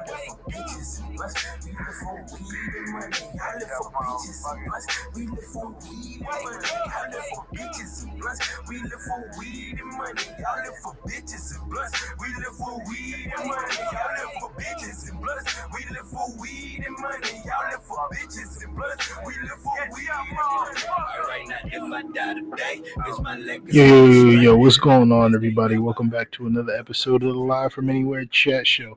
[0.00, 1.46] Y'all live for bitches and blunts.
[1.64, 3.16] We live for weed and money.
[3.20, 4.86] Y'all live for bitches and blunts.
[5.14, 6.68] We live for weed and money.
[6.70, 8.40] Y'all live for bitches and blunts.
[8.68, 10.22] We live for weed and money.
[10.40, 11.92] Y'all live for bitches and blunts.
[12.18, 13.76] We live for weed and money.
[13.92, 15.60] Y'all live for bitches and blunts.
[15.74, 17.32] We live for weed and money.
[17.44, 19.12] Y'all live for bitches and blunts.
[19.26, 20.80] We live for weed and money.
[21.20, 23.76] Alright, now if I die today, it's my legacy.
[23.76, 25.76] Yo, yo, yo, yo, what's going on, everybody?
[25.76, 28.96] Welcome back to another episode of the Live from Anywhere chat show.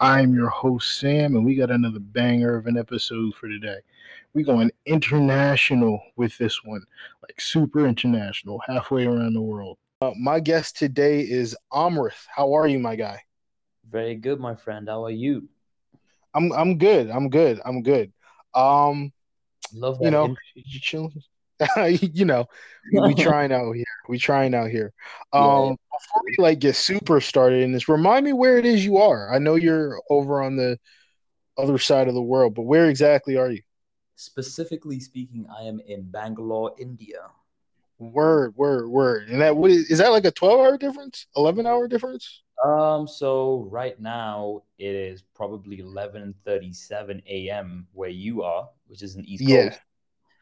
[0.00, 3.78] I'm your host, Sam, and we got another banger of an episode for today.
[4.32, 6.84] We're going international with this one,
[7.22, 9.76] like super international, halfway around the world.
[10.00, 12.26] Uh, my guest today is Amrith.
[12.28, 13.20] How are you, my guy?
[13.90, 14.88] Very good, my friend.
[14.88, 15.48] How are you?
[16.32, 17.10] I'm I'm good.
[17.10, 17.60] I'm good.
[17.64, 18.12] I'm good.
[18.54, 19.12] Um,
[19.74, 21.22] Love you know, you chilling.
[21.88, 22.46] you know,
[22.92, 23.84] we, we trying out here.
[24.08, 24.92] We trying out here.
[25.34, 25.40] Yeah.
[25.40, 28.98] Um, before we like get super started in this, remind me where it is you
[28.98, 29.32] are.
[29.34, 30.78] I know you're over on the
[31.56, 33.62] other side of the world, but where exactly are you?
[34.16, 37.30] Specifically speaking, I am in Bangalore, India.
[37.98, 39.28] Word, word, word.
[39.28, 41.26] And that what is, is that like a twelve hour difference?
[41.36, 42.42] Eleven hour difference?
[42.64, 47.86] Um, so right now it is probably 11:37 a.m.
[47.92, 49.70] where you are, which is in East Yeah.
[49.70, 49.80] Coast,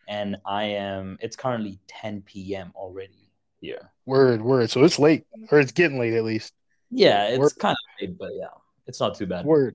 [0.08, 1.18] and I am.
[1.20, 2.72] It's currently 10 p.m.
[2.74, 3.90] already here.
[4.06, 4.70] Word, word.
[4.70, 6.52] So it's late, or it's getting late at least.
[6.90, 7.52] Yeah, it's Word.
[7.58, 8.48] kind of late, but yeah,
[8.86, 9.44] it's not too bad.
[9.44, 9.74] Word.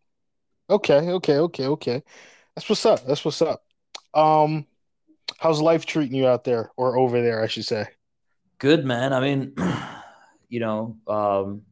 [0.70, 2.04] Okay, okay, okay, okay.
[2.56, 3.06] That's what's up.
[3.06, 3.64] That's what's up.
[4.14, 4.66] Um,
[5.40, 7.88] how's life treating you out there, or over there, I should say?
[8.58, 9.14] Good, man.
[9.14, 9.54] I mean,
[10.50, 11.64] you know, um,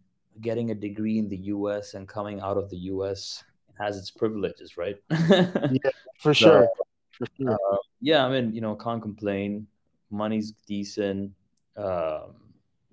[0.41, 1.93] getting a degree in the U.S.
[1.93, 3.43] and coming out of the U.S.
[3.79, 4.97] has its privileges, right?
[5.11, 6.69] yeah, For So, sure.
[7.11, 7.53] For sure.
[7.53, 9.67] uh, yeah, I mean, you know, can't complain.
[10.11, 11.31] Money's decent,
[11.77, 12.35] um,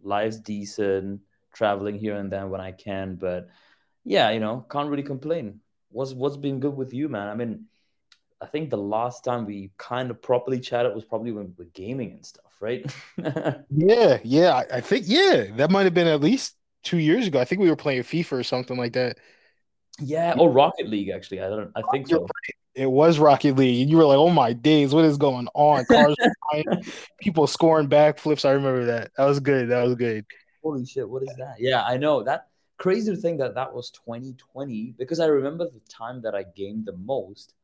[0.07, 1.21] life's decent.
[1.53, 3.49] Traveling here and there when I can, but
[4.05, 5.61] yeah, you know, can't really complain.
[5.91, 7.29] What's what's been good with you, man?
[7.29, 7.65] I mean,
[8.41, 12.13] I think the last time we kind of properly chatted was probably when with gaming
[12.13, 12.85] and stuff, right?
[13.71, 14.55] Yeah, yeah.
[14.55, 17.41] I, I think yeah, that might have been at least two years ago.
[17.41, 19.19] I think we were playing FIFA or something like that.
[19.99, 21.41] Yeah, or Rocket League actually.
[21.41, 21.73] I don't.
[21.75, 22.27] I think You're so.
[22.77, 25.85] It was Rocket League, and you were like, "Oh my days, what is going on?"
[25.91, 26.15] Cars
[26.51, 26.85] flying,
[27.19, 28.45] people scoring backflips.
[28.45, 29.13] I remember that.
[29.17, 29.71] That was good.
[29.71, 30.27] That was good.
[30.63, 31.09] Holy shit!
[31.09, 31.55] What is that?
[31.59, 32.49] Yeah, I know that
[32.79, 36.85] crazy to think that that was 2020 because I remember the time that I gamed
[36.85, 37.55] the most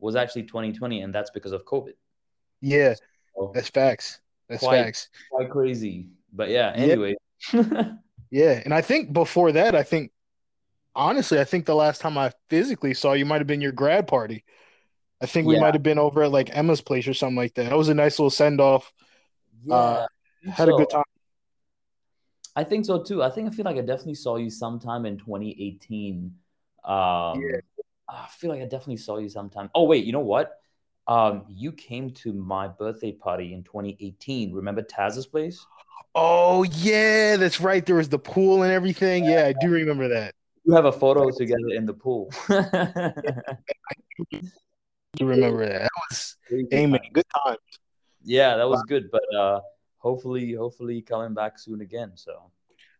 [0.00, 1.92] was actually 2020, and that's because of COVID.
[2.60, 2.94] Yeah,
[3.36, 4.20] So, that's facts.
[4.48, 5.08] That's Quite- facts.
[5.30, 6.08] quite crazy.
[6.32, 6.82] But yeah, Yeah.
[6.92, 7.14] anyway.
[8.32, 10.10] Yeah, and I think before that, I think
[10.96, 14.08] honestly, I think the last time I physically saw you might have been your grad
[14.08, 14.44] party.
[15.22, 15.58] I think we Yeah.
[15.58, 17.70] might have been over at like Emma's place or something like that.
[17.70, 18.92] That was a nice little send off.
[19.64, 20.06] yeah, Uh,
[20.50, 20.90] Had a good so.
[20.90, 21.04] time.
[22.54, 23.22] I think so too.
[23.22, 26.34] I think I feel like I definitely saw you sometime in 2018.
[26.84, 26.90] Um,
[27.32, 27.60] Yeah.
[28.08, 29.70] I feel like I definitely saw you sometime.
[29.74, 30.58] Oh wait, you know what?
[31.08, 34.52] Um, you came to my birthday party in 2018.
[34.52, 35.68] Remember Taz's place?
[36.14, 37.84] Oh yeah, that's right.
[37.84, 39.24] There was the pool and everything.
[39.24, 40.35] Yeah, I do remember that.
[40.66, 42.28] You have a photo together in the pool.
[42.48, 42.64] I
[45.20, 45.82] remember that.
[45.82, 46.36] That was
[46.74, 47.00] amen.
[47.12, 47.56] Good time.
[48.24, 49.08] Yeah, that was good.
[49.12, 49.60] But uh,
[49.98, 52.12] hopefully, hopefully coming back soon again.
[52.16, 52.50] So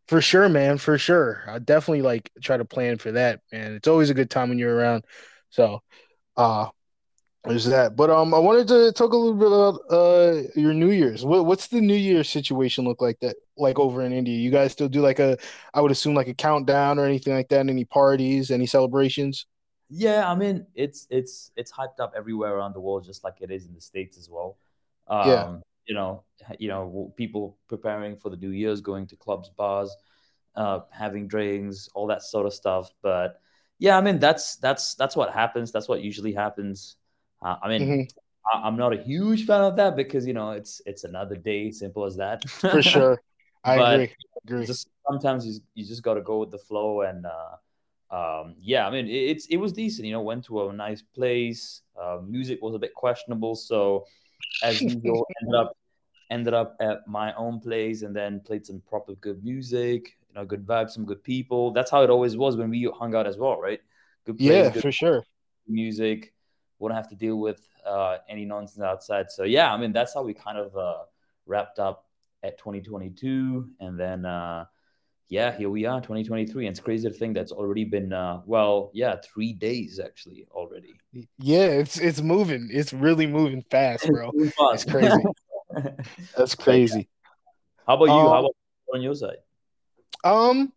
[0.07, 0.79] For sure, man.
[0.79, 1.43] For sure.
[1.49, 3.75] I definitely like try to plan for that, man.
[3.75, 5.05] It's always a good time when you're around.
[5.51, 5.83] So,
[6.37, 6.69] uh,
[7.47, 7.97] there's that.
[7.97, 11.25] But um, I wanted to talk a little bit about uh your New Year's.
[11.25, 14.37] What what's the New Year's situation look like that like over in India?
[14.37, 15.39] You guys still do like a,
[15.75, 17.61] I would assume like a countdown or anything like that?
[17.69, 18.51] Any parties?
[18.51, 19.47] Any celebrations?
[19.89, 23.51] yeah, I mean it's it's it's hyped up everywhere around the world, just like it
[23.51, 24.59] is in the states as well.
[25.07, 25.61] Um, Yeah.
[25.87, 26.25] you know,
[26.59, 29.95] you know, people preparing for the New Year's, going to clubs, bars,
[30.57, 32.91] uh, having drinks, all that sort of stuff.
[33.03, 33.41] But
[33.79, 35.71] yeah, I mean that's that's that's what happens.
[35.73, 36.97] That's what usually happens.
[37.43, 38.11] Uh, I mean, Mhm.
[38.53, 41.71] I, I'm not a huge fan of that because you know it's it's another day,
[41.71, 42.49] simple as that.
[42.49, 43.21] For sure.
[43.65, 44.15] I But- agree.
[44.47, 44.67] Agree.
[44.67, 47.57] just sometimes you, you just got to go with the flow and uh
[48.15, 51.03] um yeah i mean it, it's it was decent you know went to a nice
[51.03, 54.07] place uh, music was a bit questionable so
[54.63, 55.77] as usual ended up
[56.31, 60.45] ended up at my own place and then played some proper good music you know
[60.45, 63.37] good vibes some good people that's how it always was when we hung out as
[63.37, 63.81] well right
[64.27, 65.25] good place, Yeah, good for sure.
[65.67, 66.33] music
[66.79, 70.23] wouldn't have to deal with uh any nonsense outside so yeah i mean that's how
[70.23, 71.05] we kind of uh
[71.47, 72.07] wrapped up
[72.43, 74.65] at 2022 and then uh
[75.29, 78.91] yeah, here we are, 2023, and it's crazy to think that's already been uh, well,
[78.95, 80.95] yeah, three days actually already.
[81.39, 82.69] Yeah, it's it's moving.
[82.71, 84.31] It's really moving fast, bro.
[84.35, 85.23] it's crazy.
[86.37, 87.09] That's crazy.
[87.87, 88.13] How about you?
[88.13, 88.57] Um, How about
[88.95, 89.39] on your side?
[90.23, 90.73] Um,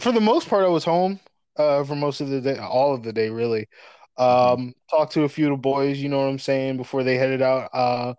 [0.00, 1.18] for the most part, I was home.
[1.56, 3.66] Uh, for most of the day, all of the day, really.
[4.18, 5.98] Um, talked to a few of the boys.
[5.98, 7.70] You know what I'm saying before they headed out.
[7.72, 8.14] Uh,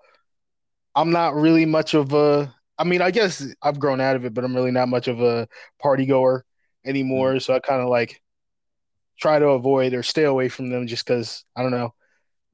[0.95, 2.53] I'm not really much of a.
[2.77, 5.21] I mean, I guess I've grown out of it, but I'm really not much of
[5.21, 5.47] a
[5.81, 6.45] party goer
[6.85, 7.39] anymore.
[7.39, 8.21] So I kind of like
[9.19, 11.94] try to avoid or stay away from them just because I don't know.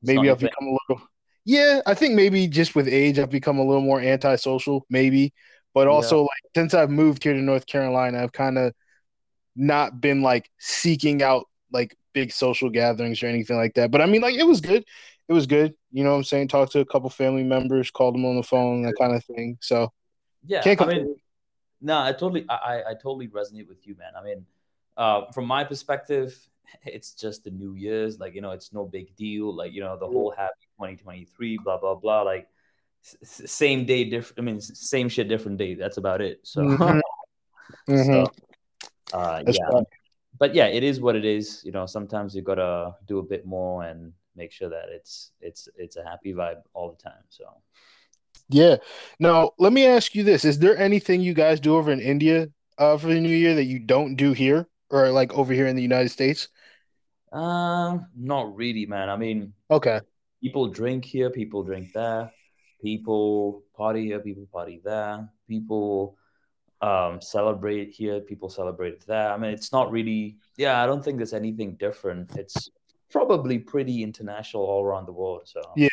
[0.02, 1.08] Maybe I've become a little.
[1.46, 5.34] Yeah, I think maybe just with age, I've become a little more antisocial, maybe.
[5.74, 5.96] But Yeah.
[5.96, 8.74] also, like since I've moved here to North Carolina, I've kind of
[9.56, 13.92] not been like seeking out like big social gatherings or anything like that.
[13.92, 14.86] But I mean, like it was good.
[15.28, 15.74] It was good.
[15.92, 16.50] You know what I'm saying?
[16.50, 19.58] Talked to a couple family members, called them on the phone, that kind of thing.
[19.62, 19.92] So
[20.46, 21.16] Yeah, can't I mean,
[21.82, 24.14] no, I totally, I, I totally resonate with you, man.
[24.18, 24.46] I mean,
[24.96, 26.38] uh, from my perspective,
[26.86, 29.54] it's just the New Year's, like you know, it's no big deal.
[29.54, 32.22] Like you know, the whole happy 2023, blah blah blah.
[32.22, 32.48] Like
[33.04, 34.40] s- same day, different.
[34.40, 35.76] I mean, same shit, different day.
[35.76, 36.40] That's about it.
[36.44, 37.02] So, Mhm.
[37.90, 37.98] Mhm.
[38.06, 38.32] so
[39.14, 39.88] uh, That's yeah, right.
[40.44, 41.62] But yeah, it is what it is.
[41.64, 45.70] You know, sometimes you gotta do a bit more and make sure that it's it's
[45.78, 47.24] it's a happy vibe all the time.
[47.30, 47.46] So.
[48.50, 48.76] Yeah.
[49.20, 50.44] Now, let me ask you this.
[50.44, 53.72] Is there anything you guys do over in India uh for the new year that
[53.72, 56.50] you don't do here or like over here in the United States?
[57.32, 59.10] Uh, not really, man.
[59.10, 60.02] I mean, Okay.
[60.42, 62.34] people drink here, people drink there,
[62.82, 66.18] people party here, people party there, people
[66.84, 69.32] um celebrate here, people celebrate there.
[69.32, 72.36] I mean, it's not really, yeah, I don't think there's anything different.
[72.36, 72.70] It's
[73.10, 75.44] probably pretty international all around the world.
[75.46, 75.88] So Yeah.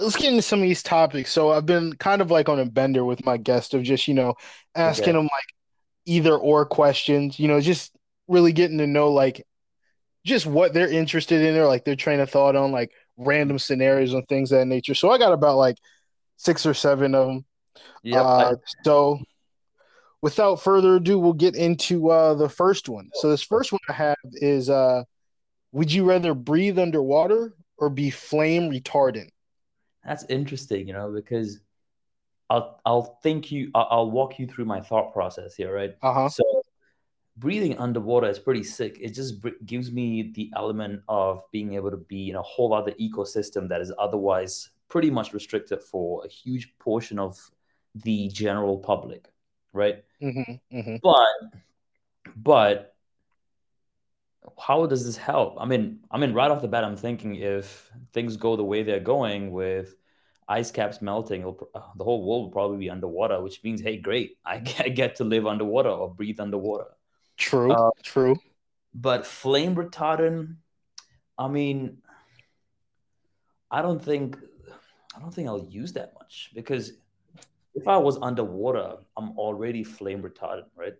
[0.00, 1.30] Let's get into some of these topics.
[1.32, 4.14] So I've been kind of like on a bender with my guest of just, you
[4.14, 4.34] know,
[4.74, 5.18] asking Okay.
[5.18, 5.54] them like
[6.06, 7.92] either or questions, you know, just
[8.28, 9.44] really getting to know like
[10.24, 14.14] just what they're interested in or like their train of thought on like random scenarios
[14.14, 14.94] and things of that nature.
[14.94, 15.76] So I got about like
[16.36, 17.44] six or seven of them.
[18.02, 18.54] Yep, Uh,
[18.84, 19.20] so
[20.20, 23.10] without further ado, we'll get into uh, the first one.
[23.14, 25.04] So this first one I have is uh,
[25.72, 29.30] would you rather breathe underwater or be flame retardant?
[30.04, 31.60] that's interesting, you know, because
[32.50, 35.94] I'll I'll think you I'll, I'll walk you through my thought process here, right?
[36.02, 36.28] Uh-huh.
[36.28, 36.44] So
[37.36, 38.98] breathing underwater is pretty sick.
[39.00, 42.74] It just br- gives me the element of being able to be in a whole
[42.74, 47.38] other ecosystem that is otherwise pretty much restricted for a huge portion of
[47.94, 49.28] the general public,
[49.72, 50.04] right?
[50.22, 50.96] Mm-hmm, mm-hmm.
[51.02, 51.28] But
[52.36, 52.94] but
[54.58, 55.56] how does this help?
[55.60, 58.82] I mean, I mean, right off the bat, I'm thinking if things go the way
[58.82, 59.94] they're going with
[60.48, 63.96] ice caps melting, it'll, uh, the whole world will probably be underwater, which means, hey,
[63.98, 66.88] great, I get I get to live underwater or breathe underwater.
[67.36, 68.36] True, Uh, true.
[68.94, 70.56] But flame retardant,
[71.38, 72.02] I mean,
[73.70, 74.36] I don't think
[75.16, 76.92] I don't think I'll use that much because
[77.74, 80.94] if I was underwater, I'm already flame retardant, right?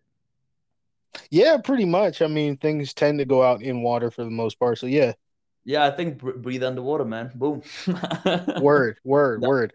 [1.31, 2.23] Yeah, pretty much.
[2.23, 4.79] I mean, things tend to go out in water for the most part.
[4.79, 5.13] So yeah,
[5.65, 7.31] Yeah, I think br- breathe underwater, man.
[7.35, 7.63] Boom.
[8.59, 9.49] word, word, No.
[9.49, 9.73] word.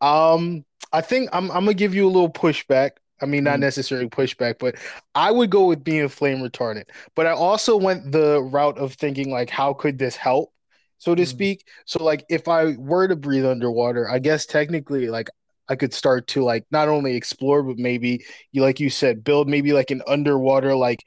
[0.00, 2.92] Um, I think I'm I'm gonna give you a little pushback.
[3.20, 3.62] I mean, not Mm.
[3.62, 4.76] necessarily pushback, but
[5.14, 6.84] I would go with being flame retardant.
[7.16, 10.52] But I also went the route of thinking like, how could this help,
[10.98, 11.26] so to Mm.
[11.26, 11.66] speak?
[11.86, 15.28] So like, if I were to breathe underwater, I guess technically like
[15.68, 19.48] I could start to like not only explore, but maybe you like you said, build
[19.48, 21.04] maybe like an underwater like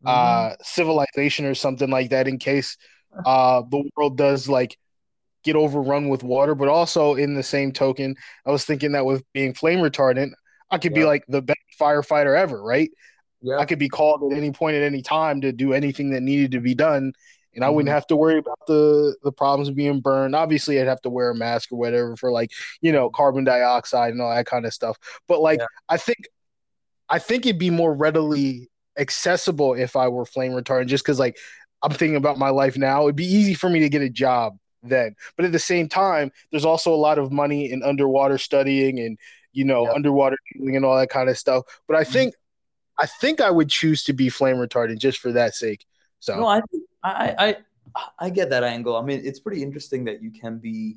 [0.00, 0.06] Mhm.
[0.06, 2.76] uh civilization or something like that in case
[3.24, 4.76] uh the world does like
[5.44, 8.14] get overrun with water but also in the same token
[8.46, 10.30] i was thinking that with being flame retardant
[10.70, 12.90] i could be like the best firefighter ever right
[13.42, 13.58] Yeah.
[13.58, 16.52] i could be called at any point at any time to do anything that needed
[16.52, 17.12] to be done
[17.54, 17.94] and i wouldn't Mhm.
[17.94, 21.30] have to worry about the the problems of being burned obviously i'd have to wear
[21.30, 24.72] a mask or whatever for like you know carbon dioxide and all that kind of
[24.74, 24.96] stuff
[25.28, 25.66] but like Yeah.
[25.88, 26.18] i think
[27.08, 31.36] I think it'd be more readily accessible if I were flame retardant, just because like
[31.82, 33.02] I'm thinking about my life now.
[33.02, 35.14] It'd be easy for me to get a job then.
[35.36, 39.18] But at the same time, there's also a lot of money in underwater studying and
[39.52, 39.92] you know Yeah.
[39.92, 41.64] underwater healing and all that kind of stuff.
[41.86, 42.12] But I Mhm.
[42.12, 42.34] think
[42.98, 45.84] I think I would choose to be flame retardant just for that sake.
[46.20, 46.62] So No, I,
[47.04, 47.56] I, I,
[48.18, 48.96] I get that angle.
[48.96, 50.96] I mean, it's pretty interesting that you can be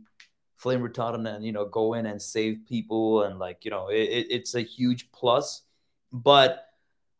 [0.55, 4.09] flame retardant and you know go in and save people and like you know it,
[4.09, 5.63] it, it's a huge plus.
[6.11, 6.65] But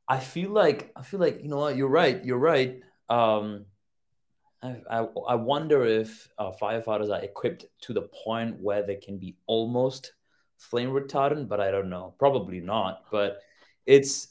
[0.08, 2.24] I feel like I feel like you know what you're right.
[2.24, 2.82] You're right.
[3.10, 3.66] Um,
[4.64, 9.18] I, I, I wonder if uh, firefighters are equipped to the point where they can
[9.18, 10.14] be almost
[10.58, 12.16] flame retardant, but I don't know.
[12.18, 13.04] Probably not.
[13.12, 13.40] But
[13.86, 14.30] it's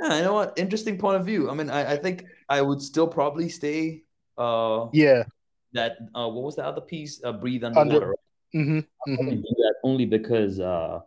[0.00, 0.54] yeah, you know what?
[0.56, 1.50] Interesting point of view.
[1.50, 4.04] I mean, I, I think I would still probably stay.
[4.36, 5.24] Uh, yeah.
[5.72, 7.24] That uh, what was the other piece?
[7.24, 7.94] Uh, breathe underwater.
[7.94, 8.16] Under,
[8.54, 9.30] mm-hmm, mm-hmm.
[9.30, 11.00] do that only because uh,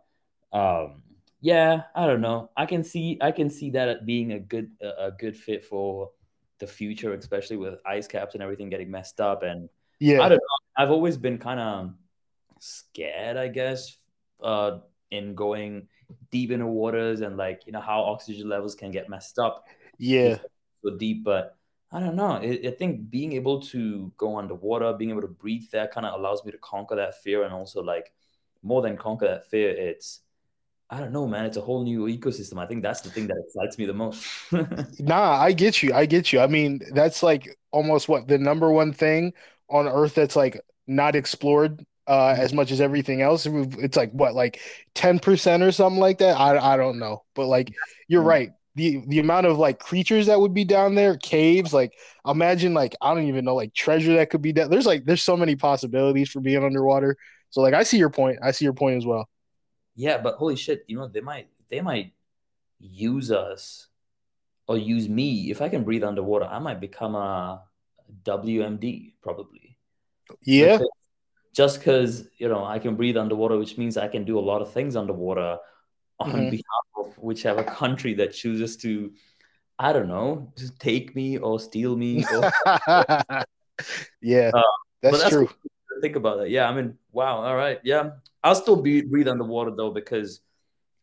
[0.52, 1.02] um,
[1.40, 2.50] yeah, I don't know.
[2.56, 6.10] I can see I can see that being a good a good fit for
[6.58, 9.44] the future, especially with ice caps and everything getting messed up.
[9.44, 9.68] And
[10.00, 10.58] yeah, I don't know.
[10.76, 11.94] I've always been kind of
[12.58, 13.96] scared, I guess,
[14.42, 14.78] uh,
[15.12, 15.86] in going
[16.32, 19.68] deep in the waters and like you know how oxygen levels can get messed up.
[19.98, 20.38] Yeah,
[20.90, 21.56] deep, but
[21.90, 22.32] I don't know.
[22.32, 26.18] I, I think being able to go underwater, being able to breathe there, kind of
[26.18, 28.12] allows me to conquer that fear, and also like
[28.62, 30.20] more than conquer that fear, it's
[30.88, 31.46] I don't know, man.
[31.46, 32.58] It's a whole new ecosystem.
[32.58, 34.24] I think that's the thing that excites me the most.
[35.00, 35.92] nah, I get you.
[35.92, 36.40] I get you.
[36.40, 39.32] I mean, that's like almost what the number one thing
[39.68, 42.40] on Earth that's like not explored uh, mm-hmm.
[42.40, 43.46] as much as everything else.
[43.46, 44.60] It's like what, like
[44.94, 46.38] ten percent or something like that.
[46.38, 47.72] I I don't know, but like
[48.06, 48.28] you're mm-hmm.
[48.28, 48.52] right.
[48.76, 51.94] The the amount of like creatures that would be down there, caves, like
[52.26, 54.70] imagine like I don't even know like treasure that could be down.
[54.70, 57.16] There's like there's so many possibilities for being underwater.
[57.50, 58.38] So like I see your point.
[58.42, 59.28] I see your point as well.
[59.94, 62.12] Yeah, but holy shit, you know, they might they might
[62.78, 63.88] use us
[64.68, 65.50] or use me.
[65.50, 67.62] If I can breathe underwater, I might become a
[68.24, 69.78] WMD probably.
[70.42, 70.78] Yeah.
[71.54, 74.60] Just because you know I can breathe underwater, which means I can do a lot
[74.60, 75.58] of things underwater
[76.18, 76.50] on mm-hmm.
[76.50, 79.12] behalf of whichever country that chooses to,
[79.78, 82.24] I don't know, just take me or steal me.
[82.34, 83.44] Or...
[84.22, 84.62] yeah, uh,
[85.02, 85.50] that's, that's true.
[86.00, 86.50] Think about that.
[86.50, 87.42] Yeah, I mean, wow.
[87.42, 87.78] All right.
[87.84, 88.10] Yeah,
[88.42, 90.40] I'll still be breathe underwater though because,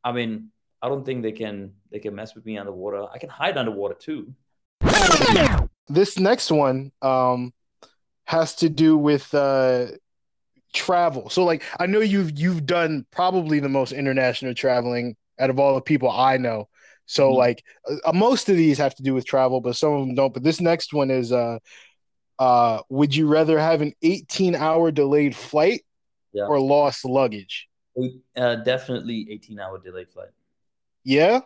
[0.04, 0.50] I mean,
[0.82, 3.06] I don't think they can they can mess with me underwater.
[3.12, 4.34] I can hide underwater too.
[5.88, 7.54] This next one um,
[8.26, 9.88] has to do with uh,
[10.74, 11.30] travel.
[11.30, 15.76] So, like, I know you've you've done probably the most international traveling out of all
[15.76, 16.70] the people I know.
[17.06, 17.38] So, mm-hmm.
[17.38, 17.64] like,
[18.06, 20.34] uh, most of these have to do with travel, but some of them don't.
[20.34, 21.60] But this next one is, uh,
[22.40, 25.82] uh, would you rather have an 18 hour delayed flight
[26.34, 26.46] yeah.
[26.46, 27.68] or lost luggage?
[28.36, 30.30] Uh, definitely 18 hour delayed flight.
[31.04, 31.42] Yeah.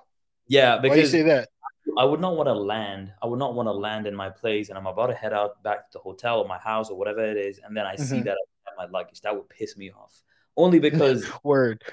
[0.48, 1.50] Yeah, because Why you say that?
[1.98, 3.12] I would not want to land.
[3.22, 5.62] I would not want to land in my place, and I'm about to head out
[5.64, 8.04] back to the hotel or my house or whatever it is, and then I mm-hmm.
[8.04, 9.22] see that I have my luggage.
[9.22, 10.22] That would piss me off.
[10.56, 11.84] Only because word.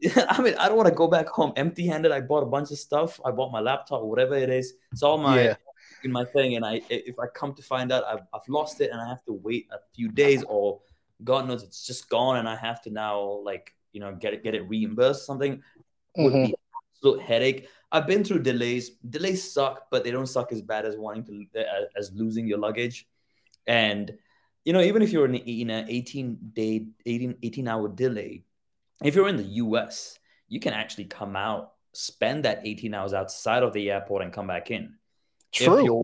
[0.16, 2.12] I mean, I don't want to go back home empty-handed.
[2.12, 3.20] I bought a bunch of stuff.
[3.24, 4.74] I bought my laptop, or whatever it is.
[4.92, 5.56] It's all my yeah.
[6.04, 8.90] in my thing, and I if I come to find out I've, I've lost it,
[8.92, 10.80] and I have to wait a few days or
[11.24, 14.44] God knows it's just gone, and I have to now like you know get it
[14.44, 15.26] get it reimbursed.
[15.26, 15.62] Something
[16.16, 16.46] would mm-hmm.
[16.46, 16.54] be
[16.96, 17.68] absolute headache.
[17.90, 18.90] I've been through delays.
[19.08, 22.58] Delays suck, but they don't suck as bad as wanting to uh, as losing your
[22.58, 23.06] luggage.
[23.66, 24.12] And
[24.64, 28.44] you know, even if you're in, in an 18 day, 18, 18 hour delay,
[29.02, 30.18] if you're in the US,
[30.48, 34.46] you can actually come out, spend that 18 hours outside of the airport and come
[34.46, 34.94] back in.
[35.52, 35.78] True.
[35.78, 36.02] If you're,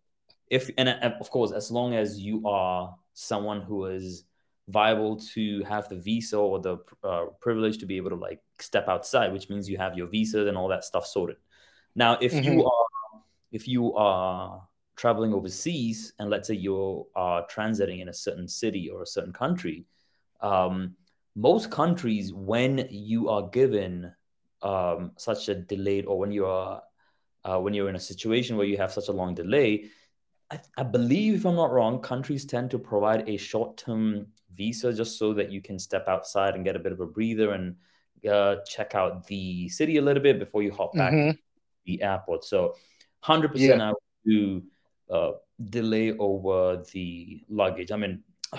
[0.50, 4.24] if and of course, as long as you are someone who is
[4.68, 8.88] viable to have the visa or the uh, privilege to be able to like step
[8.88, 11.36] outside, which means you have your visa and all that stuff sorted.
[11.94, 12.52] Now, if mm-hmm.
[12.52, 12.86] you are
[13.52, 18.88] if you are traveling overseas and let's say you are transiting in a certain city
[18.88, 19.86] or a certain country,
[20.40, 20.96] um,
[21.36, 24.12] most countries when you are given
[24.62, 26.82] um, such a delayed or when you are
[27.44, 29.90] uh, when you're in a situation where you have such a long delay,
[30.50, 34.92] I, I, believe, if I'm not wrong, countries tend to provide a short term visa
[34.94, 37.76] just so that you can step outside and get a bit of a breather and
[38.30, 41.38] uh, check out the city a little bit before you hop back mm-hmm.
[41.84, 42.44] The airport.
[42.44, 42.74] So,
[43.24, 44.62] 100% I would do
[45.10, 45.32] uh,
[45.70, 47.92] delay over the luggage.
[47.92, 48.22] I mean,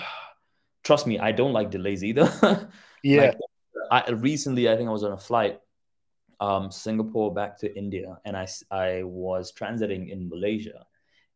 [0.84, 2.70] trust me, I don't like delays either.
[3.02, 3.20] yeah.
[3.22, 3.36] Like,
[3.90, 5.60] I, recently, I think I was on a flight
[6.40, 10.86] um, Singapore back to India, and I, I was transiting in Malaysia.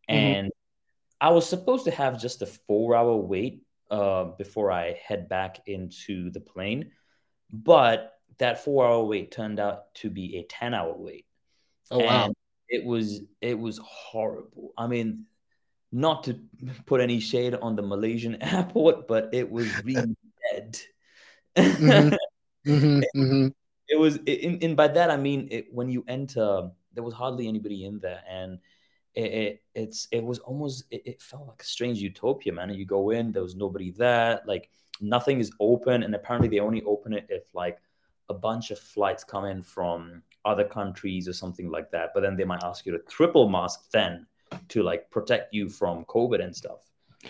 [0.09, 0.14] Mm-hmm.
[0.14, 1.26] And mm-hmm.
[1.26, 5.61] I was supposed to have just a four hour wait uh, before I head back
[5.66, 6.92] into the plane.
[7.52, 11.26] But that four hour wait turned out to be a 10 hour wait.
[11.90, 12.26] Oh, wow.
[12.26, 12.35] And
[12.68, 14.73] it was, it was horrible.
[14.76, 15.26] I mean,
[15.92, 16.38] not to
[16.87, 20.16] put any shade on the Malaysian airport, but it was really
[20.52, 20.78] dead.
[21.56, 22.14] mm-hmm.
[22.66, 23.00] Mm-hmm.
[23.18, 23.49] Mm-hmm.
[23.88, 27.49] It was, in, and by that I mean it, when you enter, there was hardly
[27.49, 28.59] anybody in there, and
[29.14, 32.68] it, it it's it was almost it, it, felt like a strange utopia, man.
[32.68, 34.70] And you go in, there was nobody there, like
[35.00, 37.78] nothing is open, and apparently they only open it if like
[38.31, 42.11] a bunch of flights come in from other countries or something like that.
[42.15, 44.27] But then they might ask you to triple mask then
[44.69, 46.81] to like protect you from COVID and stuff.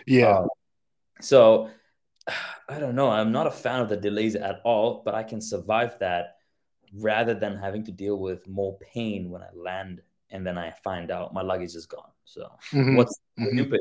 [0.07, 0.29] Yeah.
[0.29, 0.47] Uh,
[1.21, 1.71] so
[2.69, 3.11] I don't know.
[3.11, 6.37] I'm not a fan of the delays at all, but I can survive that
[6.95, 11.11] rather than having to deal with more pain when I land and then I find
[11.11, 12.13] out my luggage is gone.
[12.25, 12.97] So Mhm.
[12.97, 13.53] what's Mhm.
[13.55, 13.81] stupid?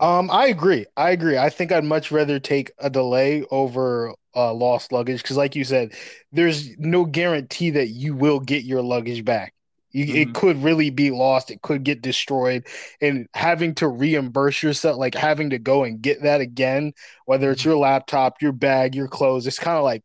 [0.00, 0.86] Um, I agree.
[0.96, 1.36] I agree.
[1.36, 5.64] I think I'd much rather take a delay over uh, lost luggage because, like you
[5.64, 5.94] said,
[6.32, 9.54] there's no guarantee that you will get your luggage back.
[9.92, 10.34] You, It Mhm.
[10.34, 11.50] could really be lost.
[11.50, 12.66] It could get destroyed,
[13.02, 16.94] and having to reimburse yourself, like having to go and get that again,
[17.26, 20.04] whether it's your laptop, your bag, your clothes, it's kind of like,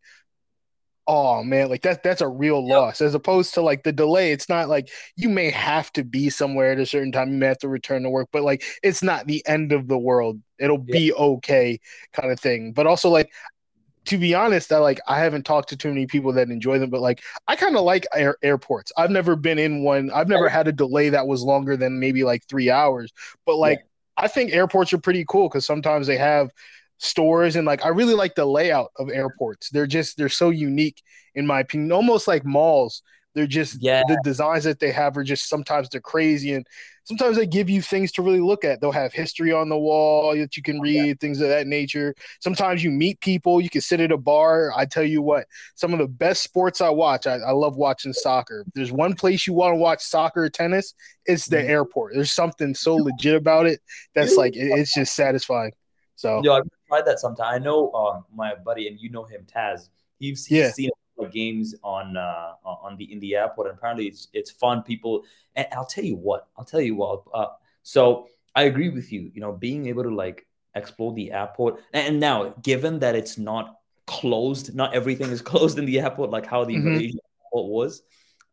[1.07, 3.01] oh man, like that that's a real loss.
[3.01, 6.71] As opposed to like the delay, it's not like you may have to be somewhere
[6.73, 9.27] at a certain time, you may have to return to work, but like it's not
[9.27, 10.39] the end of the world.
[10.59, 11.79] It'll be okay,
[12.13, 12.71] kind of thing.
[12.73, 13.31] But also like
[14.05, 16.89] to be honest, I like I haven't talked to too many people that enjoy them,
[16.89, 18.91] but like I kind of like air, airports.
[18.97, 20.11] I've never been in one.
[20.11, 23.11] I've never had a delay that was longer than maybe like three hours.
[23.45, 23.79] But like
[24.17, 26.51] I think airports are pretty cool because sometimes they have
[26.97, 29.69] stores and like I really like the layout of airports.
[29.69, 31.01] They're just they're so unique
[31.35, 33.01] in my opinion, almost like malls.
[33.35, 34.03] They're just Yeah.
[34.07, 36.67] the designs that they have are just sometimes they're crazy and
[37.05, 38.79] sometimes they give you things to really look at.
[38.79, 42.15] They'll have history on the wall that you can read, things of that nature.
[42.39, 44.71] Sometimes you meet people, you can sit at a bar.
[44.75, 48.13] I tell you what, some of the best sports I watch, I, I love watching
[48.13, 48.63] soccer.
[48.67, 50.93] If there's one place you want to watch soccer or tennis,
[51.25, 51.69] it's the Mhm.
[51.69, 52.13] airport.
[52.13, 53.81] There's something so legit about it
[54.15, 55.73] that's like it- it's just satisfying.
[56.15, 57.53] So yeah, I've tried that sometime.
[57.53, 59.89] I know um, my buddy, and you know him, Taz.
[60.19, 60.71] He's, he's Yeah.
[60.71, 60.89] seen
[61.25, 64.83] games on uh, on the in the airport, and apparently it's it's fun.
[64.83, 65.23] People,
[65.55, 67.23] and I'll tell you what, I'll tell you what.
[67.33, 67.47] Uh,
[67.83, 69.31] so I agree with you.
[69.33, 73.77] You know, being able to like explore the airport, and now given that it's not
[74.07, 76.83] closed, not everything is closed in the airport, like how the Mhm.
[76.83, 78.03] Malaysian airport was.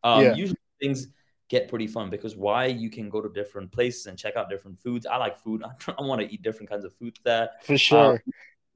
[0.03, 0.35] Um, Yeah.
[0.35, 1.07] Usually things
[1.49, 4.79] get pretty fun because why you can go to different places and check out different
[4.79, 5.05] foods.
[5.05, 5.63] I like food.
[5.87, 7.49] I want to eat different kinds of food there.
[7.63, 8.23] for sure.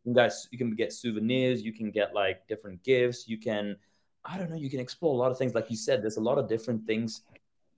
[0.06, 1.64] You guys, you can get souvenirs.
[1.64, 3.28] You can get like different gifts.
[3.28, 3.76] You can,
[4.24, 5.54] I don't know, you can explore a lot of things.
[5.56, 7.22] Like you said, there's a lot of different things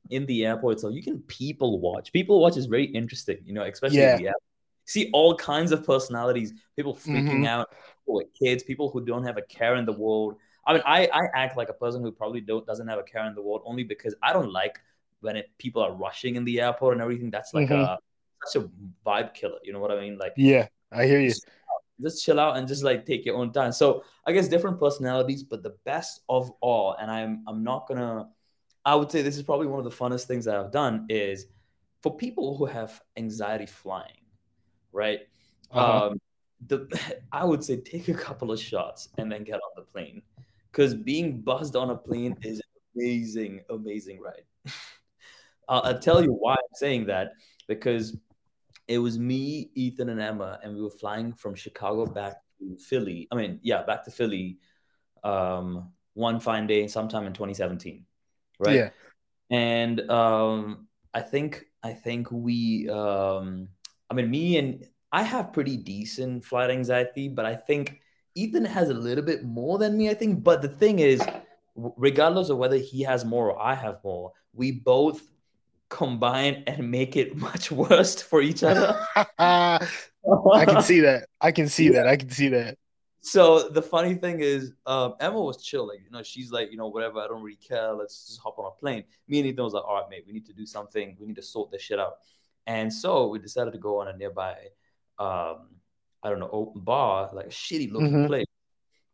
[0.10, 0.80] in the airport.
[0.80, 2.12] So you can people watch.
[2.12, 3.38] People watch is very interesting.
[3.46, 4.12] You know, especially Yeah.
[4.14, 4.44] in the airport.
[4.86, 6.54] See all kinds of personalities.
[6.76, 7.48] People freaking Mhm.
[7.48, 7.70] out.
[8.02, 8.64] People with kids.
[8.64, 10.36] People who don't have a care in the world.
[10.66, 13.26] I mean, I, I act like a person who probably don't doesn't have a care
[13.26, 14.80] in the world only because I don't like
[15.22, 17.32] when it, people are rushing in the airport and everything.
[17.32, 17.84] That's like Mhm.
[17.84, 18.00] a
[18.46, 18.70] such a
[19.06, 19.60] vibe killer.
[19.64, 20.18] You know what I mean?
[20.18, 21.34] Like Yeah, I hear you.
[22.02, 23.72] Just chill out and just like take your own time.
[23.72, 28.30] So I guess different personalities, but the best of all, and I'm I'm not gonna
[28.86, 31.48] I would say this is probably one of the funnest things that I've done is
[32.02, 34.26] for people who have anxiety flying,
[34.92, 35.22] right?
[35.72, 36.08] Uh-huh.
[36.08, 36.22] Um
[36.68, 36.88] the
[37.32, 40.22] I would say take a couple of shots and then get on the plane.
[40.72, 42.64] Because being buzzed on a plane is an
[42.96, 44.44] amazing, amazing ride.
[45.70, 47.32] I'll, I'll tell you why I'm saying that
[47.68, 48.16] because
[48.88, 53.28] it was me, Ethan, and Emma, and we were flying from Chicago back to Philly.
[53.32, 54.60] I mean, yeah, back to Philly
[55.24, 58.06] um, one fine day sometime in 2017,
[58.60, 58.76] right?
[58.76, 58.90] Yeah.
[59.50, 63.70] And um, I think I think we, um,
[64.10, 68.00] I mean, me and I have pretty decent flight anxiety, but I think
[68.36, 70.10] Ethan has a little bit more than me.
[70.10, 71.22] I think, but the thing is,
[71.76, 75.22] regardless of whether he has more or I have more, we both
[75.90, 79.06] combine and make it much worse for each other.
[79.40, 81.28] I can see that.
[81.42, 81.92] I can see Yeah.
[82.04, 82.08] that.
[82.08, 82.78] I can see that.
[83.22, 85.88] So the funny thing is, um, Emma was chill.
[85.88, 87.92] Like, you know, she's like, you know, whatever, I don't really care.
[87.94, 89.04] Let's just hop on a plane.
[89.28, 91.18] Me and Ethan was like, all right, mate, we need to do something.
[91.20, 92.18] We need to sort this shit out.
[92.68, 94.56] And so we decided to go on a nearby,
[95.20, 95.70] um,
[96.24, 98.28] I don't know, open bar, like a shitty looking Mhm.
[98.28, 98.46] place.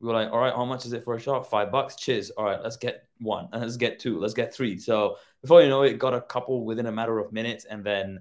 [0.04, 1.50] We were like, all right, how much is it for a shot?
[1.50, 1.96] Five bucks.
[1.96, 2.30] Cheers.
[2.32, 3.48] All right, let's get one.
[3.54, 4.20] And let's get two.
[4.20, 4.78] Let's get three.
[4.78, 7.64] So before you know it, got a couple within a matter of minutes.
[7.64, 8.20] And then,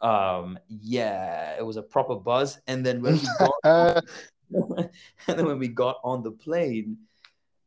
[0.00, 2.58] um, yeah, it was a proper buzz.
[2.66, 4.04] And then when we got
[4.54, 4.88] and
[5.26, 6.96] then when we got on the plane,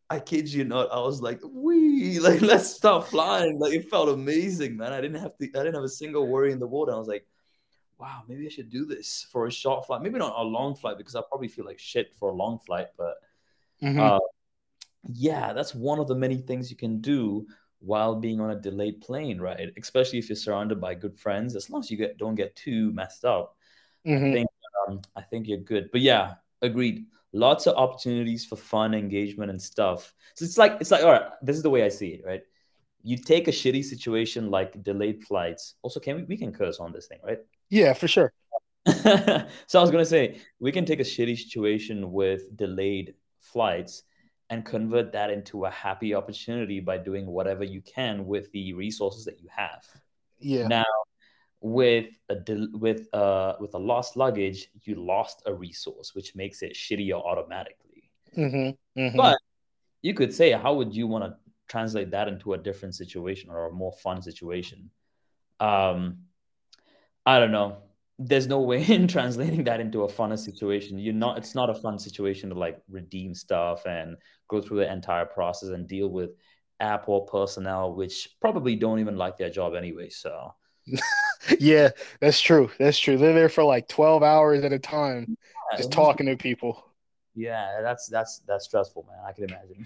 [0.09, 4.09] I kid you not, I was like, we like let's start flying!" Like it felt
[4.09, 4.91] amazing, man.
[4.91, 6.89] I didn't have to, I didn't have a single worry in the world.
[6.89, 7.27] I was like,
[7.99, 10.01] "Wow, maybe I should do this for a short flight.
[10.01, 12.87] Maybe not a long flight because I probably feel like shit for a long flight."
[12.97, 13.17] But
[13.81, 13.99] Mhm.
[13.99, 14.19] uh,
[15.13, 17.47] yeah, that's one of the many things you can do
[17.79, 19.71] while being on a delayed plane, right?
[19.77, 21.55] Especially if you're surrounded by good friends.
[21.55, 23.57] As long as you get don't get too messed up,
[24.05, 24.29] Mhm.
[24.29, 24.49] I think
[24.87, 25.89] um, I think you're good.
[25.91, 27.05] But yeah, agreed.
[27.33, 30.13] Lots of opportunities for fun, engagement, and stuff.
[30.35, 31.29] So it's like it's like all right.
[31.41, 32.43] This is the way I see it, right?
[33.03, 35.75] You take a shitty situation like delayed flights.
[35.81, 37.39] Also, can we we can curse on this thing, right?
[37.69, 38.33] Yeah, for sure.
[38.85, 43.15] so I was gonna say we can take a shitty situation with delayed
[43.51, 44.03] flights
[44.49, 49.25] and convert that into a happy opportunity by doing whatever you can with the resources
[49.25, 49.85] that you have.
[50.39, 50.67] Yeah.
[50.67, 50.85] Now,
[51.61, 52.35] with a
[52.73, 58.11] with uh with a lost luggage, you lost a resource, which makes it shittier automatically.
[58.35, 58.99] Mm-hmm.
[58.99, 59.17] Mm-hmm.
[59.17, 59.37] But
[60.01, 61.35] you could say, how would you want to
[61.67, 64.89] translate that into a different situation or a more fun situation?
[65.59, 66.23] Um,
[67.25, 67.77] I don't know.
[68.19, 70.99] There's no way in translating that into a funner situation.
[70.99, 71.37] You're not.
[71.37, 74.15] It's not a fun situation to like redeem stuff and
[74.47, 76.31] go through the entire process and deal with
[76.79, 80.09] Apple personnel, which probably don't even like their job anyway.
[80.09, 80.53] So
[81.59, 82.69] yeah, that's true.
[82.79, 83.17] That's true.
[83.17, 85.29] They're there for like 12 hours at a time,
[85.71, 86.83] yeah, just talking to people.
[87.33, 89.19] Yeah, that's that's that's stressful, man.
[89.25, 89.85] I can imagine.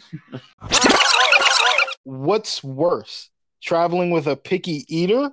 [2.03, 3.29] What's worse,
[3.61, 5.31] traveling with a picky eater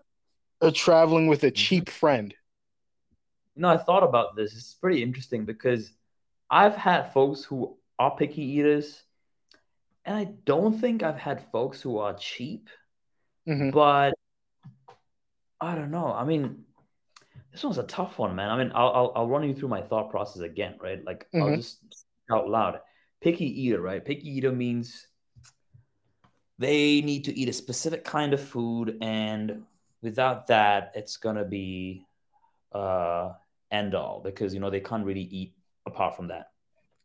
[0.61, 1.57] or traveling with a Mm-hmm.
[1.57, 2.35] cheap friend?
[3.57, 4.55] No, I thought about this.
[4.57, 5.93] It's pretty interesting because
[6.51, 9.03] I've had folks who are picky eaters,
[10.05, 12.69] and I don't think I've had folks who are cheap,
[13.47, 14.15] hmm but
[15.61, 16.13] I don't know.
[16.13, 16.65] I mean,
[17.53, 18.51] this one's a tough one, man.
[18.51, 21.05] I mean, I'll I'll, I'll run you through my thought process again, right?
[21.05, 21.57] Like I'll Mhm.
[21.57, 21.79] just
[22.31, 22.81] out loud.
[23.23, 24.05] Picky eater, right?
[24.05, 25.07] Picky eater means
[26.59, 29.65] they need to eat a specific kind of food, and
[30.03, 32.07] without that, it's gonna be
[32.73, 33.33] uh
[33.73, 35.55] end all because you know they can't really eat
[35.87, 36.53] apart from that.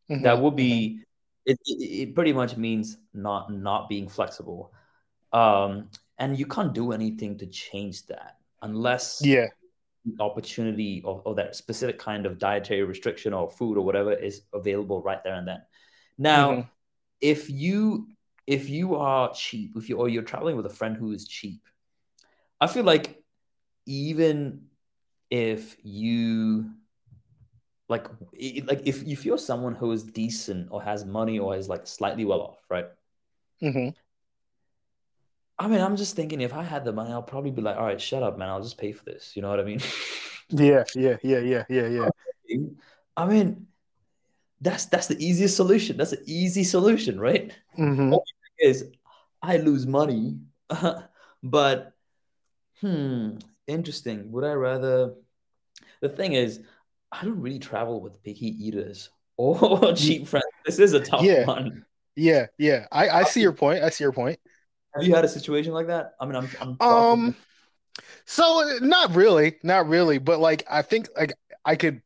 [0.10, 0.24] Mhm.
[0.24, 1.02] That would be
[1.46, 4.74] it, it, pretty much means not not being flexible.
[5.34, 9.48] Um and you can't do anything to change that unless Yeah.
[10.06, 14.44] the opportunity of, of that specific kind of dietary restriction or food or whatever is
[14.54, 15.62] available right there and then.
[16.18, 16.70] Now, Mhm.
[17.22, 18.08] if you
[18.48, 21.62] if you are cheap, if you or you're traveling with a friend who is cheap,
[22.62, 23.22] I feel like
[23.86, 24.67] even
[25.30, 26.72] if you
[27.90, 28.08] like
[28.66, 32.26] like if if you're someone who is decent or has money or is like slightly
[32.26, 32.86] well off, right?
[33.62, 33.94] Mhm.
[35.60, 37.86] I mean, I'm just thinking if I had the money, I'll probably be like, all
[37.86, 38.50] right, shut up, man.
[38.50, 39.36] I'll just pay for this.
[39.36, 39.82] You know what I mean?
[40.50, 40.86] Yeah.
[40.96, 41.18] Yeah.
[41.24, 41.40] Yeah.
[41.40, 41.64] Yeah.
[41.68, 41.88] Yeah.
[41.90, 42.58] Yeah.
[43.18, 43.68] I mean,
[44.62, 45.98] that's that's the easiest solution.
[45.98, 47.54] That's an easy solution, right?
[47.76, 48.14] hmm
[48.60, 48.86] Is
[49.42, 50.40] I lose money,
[51.44, 51.94] but
[52.82, 54.32] hmm, interesting.
[54.32, 55.16] Would I rather?
[56.02, 56.62] The thing is,
[57.12, 60.46] I don't really travel with picky eaters or cheap friends.
[60.66, 61.46] This is a tough Yeah.
[61.46, 61.86] one.
[62.16, 62.48] Yeah.
[62.58, 62.88] Yeah.
[62.92, 63.84] I, I see your point.
[63.84, 64.40] I see your point.
[64.96, 66.14] Have you had a situation like that?
[66.20, 67.36] I mean, I'm, I'm Um,
[68.26, 71.34] so not really, not really, but like I think like
[71.66, 72.02] I could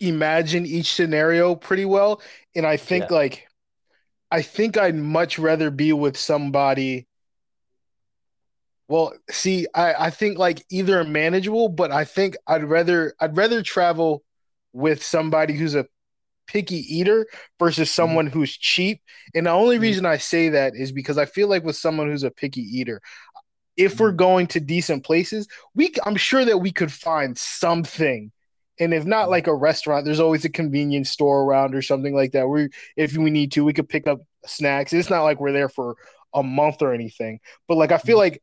[0.00, 2.22] imagine each scenario pretty well,
[2.54, 3.16] and I think Yeah.
[3.16, 3.48] like
[4.32, 7.08] I think I'd much rather be with somebody.
[8.90, 13.62] Well, see, I I think like either manageable, but I think I'd rather I'd rather
[13.62, 14.24] travel
[14.74, 15.86] with somebody who's a
[16.48, 17.26] picky eater
[17.60, 19.02] versus someone who's cheap.
[19.34, 19.80] And the only Mhm.
[19.80, 23.02] reason I say that is because I feel like with someone who's a picky eater,
[23.76, 28.32] if we're going to decent places, we I'm sure that we could find something.
[28.80, 29.30] And if not Mhm.
[29.30, 32.48] like a restaurant, there's always a convenience store around or something like that.
[32.48, 34.92] We if we need to, we could pick up snacks.
[34.92, 35.96] It's not like we're there for
[36.34, 37.40] a month or anything.
[37.68, 38.18] But like I feel Mhm.
[38.18, 38.42] like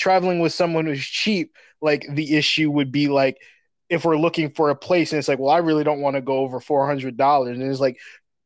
[0.00, 3.36] traveling with someone who's cheap, like the issue would be like
[3.88, 6.22] if we're looking for a place and it's like, well, I really don't want to
[6.22, 7.98] go over four hundred dollars, and it's like,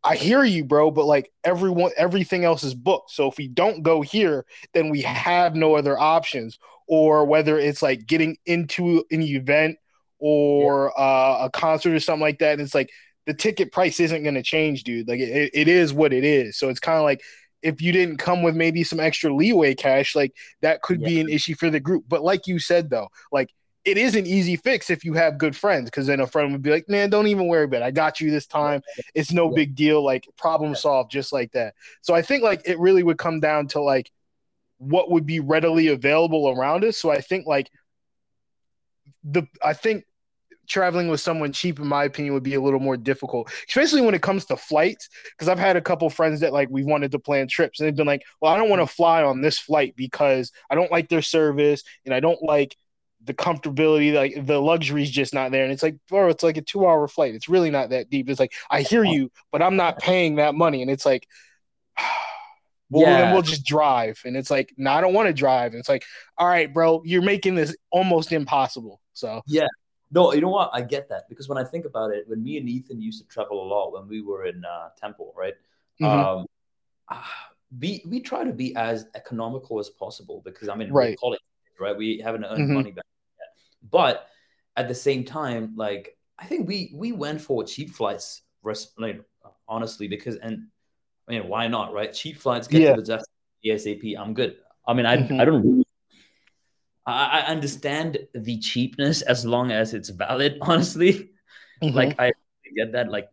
[0.03, 3.11] I hear you, bro, but like everyone, everything else is booked.
[3.11, 6.59] So if we don't go here, then we have no other options.
[6.87, 9.79] Or whether it's like getting into an event
[10.19, 12.91] or uh, a concert or something like that, and it's like
[13.25, 15.09] the ticket price isn't going to change, dude.
[15.09, 16.59] Like it, it is what it is.
[16.59, 17.23] So it's kind of like
[17.65, 21.31] if you didn't come with maybe some extra leeway cash, like that could be an
[21.31, 22.05] issue for the group.
[22.07, 23.49] But like you said, though, like
[23.87, 26.63] it is an easy fix if you have good friends, because then a friend would
[26.63, 27.85] be like, "Man, don't even worry about it.
[27.87, 28.83] I got you this time.
[29.15, 29.57] It's no Yeah.
[29.57, 30.05] big deal.
[30.05, 33.67] Like problem solved, just like that." So I think like it really would come down
[33.69, 34.11] to like
[34.79, 36.99] what would be readily available around us.
[36.99, 37.71] So I think like
[39.23, 40.05] the I think
[40.67, 44.15] traveling with someone cheap, in my opinion, would be a little more difficult, especially when
[44.15, 45.09] it comes to flights.
[45.31, 47.97] Because I've had a couple friends that like we wanted to plan trips, and they've
[47.97, 51.09] been like, "Well, I don't want to fly on this flight because I don't like
[51.09, 52.77] their service, and I don't like
[53.25, 56.57] the comfortability, like the luxury is just not there." And it's like, bro, it's like
[56.57, 57.35] a two-hour flight.
[57.35, 58.29] It's really not that deep.
[58.29, 61.27] It's like I hear you, but I'm not paying that money, and it's like.
[62.91, 64.21] Well, then we'll just drive.
[64.25, 65.73] And it's like, no, I don't want to drive.
[65.73, 66.05] And it's like,
[66.39, 69.01] all right, bro, you're making this almost impossible.
[69.15, 69.43] So,
[70.11, 70.71] No, you know what?
[70.73, 73.29] I get that because when I think about it, when me and Ethan used to
[73.29, 75.55] travel a lot when we were in uh, Temple, right?
[76.01, 76.07] Mhm.
[76.07, 76.47] Um,
[77.09, 77.33] ah,
[77.81, 81.19] we we try to be as economical as possible because I mean, Right.
[81.19, 81.41] college,
[81.81, 81.97] right?
[81.97, 82.75] We haven't earned Mhm.
[82.75, 83.07] money back
[83.39, 83.49] yet,
[83.91, 84.29] but
[84.77, 88.43] at the same time, like I think we we went for cheap flights,
[88.99, 89.21] like
[89.69, 90.69] honestly, because and
[91.29, 92.13] I mean, why not, right?
[92.13, 92.95] Cheap flights get Yeah.
[92.95, 94.19] to the destination ASAP.
[94.19, 94.59] I'm good.
[94.87, 95.41] I mean, I Mhm.
[95.41, 95.85] I don't really
[97.07, 100.59] I, I understand the cheapness as long as it's valid.
[100.63, 101.31] Honestly,
[101.83, 101.97] mm-hmm.
[101.97, 102.33] like I
[102.77, 103.11] get that.
[103.11, 103.29] Like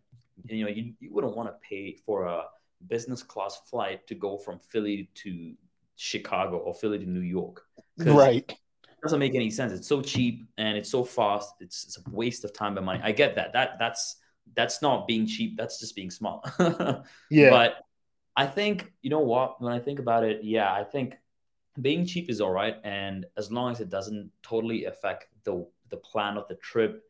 [0.45, 2.45] you know, you, you wouldn't want to pay for a
[2.87, 5.53] business class flight to go from Philly to
[5.95, 7.63] Chicago or Philly to New York.
[7.97, 8.49] Right.
[8.49, 9.73] It doesn't make any sense.
[9.73, 11.53] It's so cheap and it's so fast.
[11.59, 13.01] It's, it's a waste of time and money.
[13.03, 13.53] I get that.
[13.53, 14.17] That that's
[14.55, 15.57] that's not being cheap.
[15.57, 16.47] That's just being smart.
[17.29, 17.49] yeah.
[17.49, 17.75] But
[18.35, 19.61] I think you know what?
[19.61, 21.17] When I think about it, yeah, I think
[21.79, 25.97] being cheap is all right, and as long as it doesn't totally affect the the
[25.97, 27.03] plan of the trip,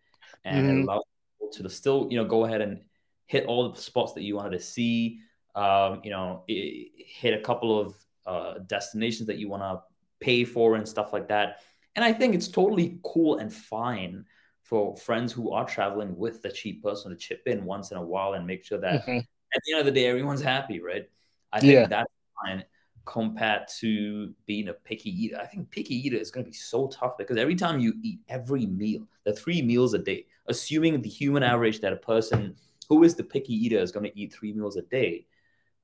[0.44, 0.80] and mm-hmm.
[0.80, 1.04] it allows
[1.40, 2.82] people to still you know go ahead and
[3.26, 5.20] hit all the spots that you wanted to see.
[5.54, 7.96] Um, you know, hit a couple of
[8.26, 9.82] uh, destinations that you want to
[10.22, 11.58] pay for and stuff like that.
[11.96, 14.24] And I think it's totally cool and fine
[14.62, 18.02] for friends who are traveling with the cheap person to chip in once in a
[18.02, 19.18] while and make sure that mm-hmm.
[19.18, 21.10] at the end of the day everyone's happy, right?
[21.52, 21.88] I think yeah.
[21.88, 22.14] that's
[22.46, 22.64] fine
[23.06, 25.40] compared to being a picky eater.
[25.40, 28.20] I think picky eater is going to be so tough because every time you eat
[28.30, 32.56] every meal, the three meals a day, assuming the human average that a person
[32.90, 35.26] who is the picky eater is going to eat three meals a day,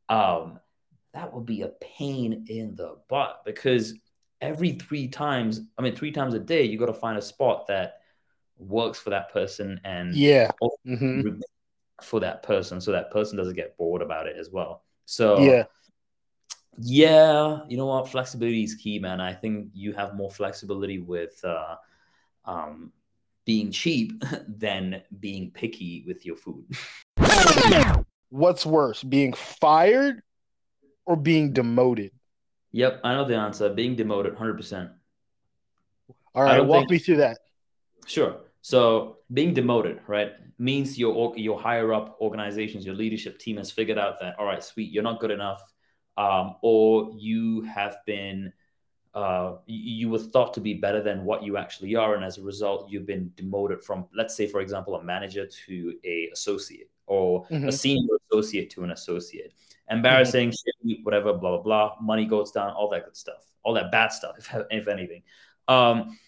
[0.09, 0.59] um,
[1.13, 3.93] that would be a pain in the butt because
[4.41, 7.67] every three times, I mean, three times a day, you got to find a spot
[7.67, 8.01] that
[8.59, 10.51] works for that person and yeah,
[10.85, 11.39] mm-hmm.
[12.01, 14.83] for that person, so that person doesn't get bored about it as well.
[15.05, 15.63] So yeah,
[16.79, 18.09] yeah, you know what?
[18.09, 19.19] Flexibility is key, man.
[19.19, 21.75] I think you have more flexibility with uh,
[22.45, 22.91] um,
[23.45, 26.65] being cheap than being picky with your food.
[28.29, 30.21] What's worse, being fired
[31.05, 32.11] or being demoted?
[32.73, 33.69] Yep, I know the answer.
[33.69, 34.91] Being demoted, hundred percent.
[36.35, 36.91] All right, walk think...
[36.91, 37.39] me through that.
[38.05, 38.37] Sure.
[38.61, 43.97] So being demoted, right, means your your higher up organizations, your leadership team has figured
[43.97, 45.63] out that all right, sweet, you're not good enough
[46.17, 48.51] um, or you have been
[49.13, 52.41] uh, you were thought to be better than what you actually are, and as a
[52.43, 57.43] result, you've been demoted from, let's say, for example, a manager to a associate, or
[57.45, 57.67] mm-hmm.
[57.67, 59.53] a senior associate to an associate.
[59.89, 60.89] Embarrassing, mm-hmm.
[60.89, 61.95] shit, whatever, blah blah blah.
[61.99, 65.23] Money goes down, all that good stuff, all that bad stuff, if, if anything.
[65.67, 66.19] Um,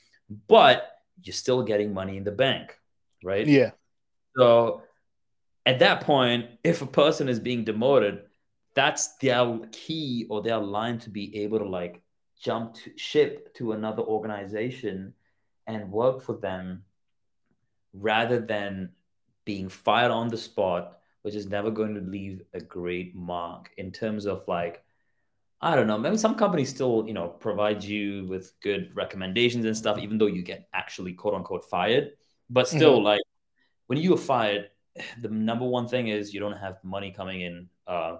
[0.47, 0.89] but
[1.23, 2.75] you're still getting money in the bank,
[3.23, 3.45] right?
[3.45, 3.71] Yeah.
[4.35, 4.81] So
[5.65, 8.23] at that point, if a person is being demoted,
[8.75, 12.01] that's their key or their line to be able to like
[12.39, 15.13] jump to ship to another organization
[15.67, 16.83] and work for them
[17.93, 18.89] rather than
[19.45, 23.91] being fired on the spot which is never going to leave a great mark in
[23.91, 24.83] terms of like
[25.61, 25.97] I don't know.
[25.97, 30.27] Maybe some companies still, you know, provide you with good recommendations and stuff, even though
[30.27, 32.11] you get actually quote unquote fired.
[32.49, 33.05] But still, mm-hmm.
[33.05, 33.21] like
[33.87, 34.69] when you are fired,
[35.21, 38.17] the number one thing is you don't have money coming in uh,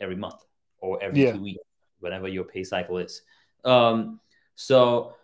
[0.00, 0.42] every month
[0.78, 1.32] or every yeah.
[1.32, 1.64] two weeks,
[2.00, 3.22] whenever your pay cycle is.
[3.64, 4.20] Um,
[4.54, 5.14] so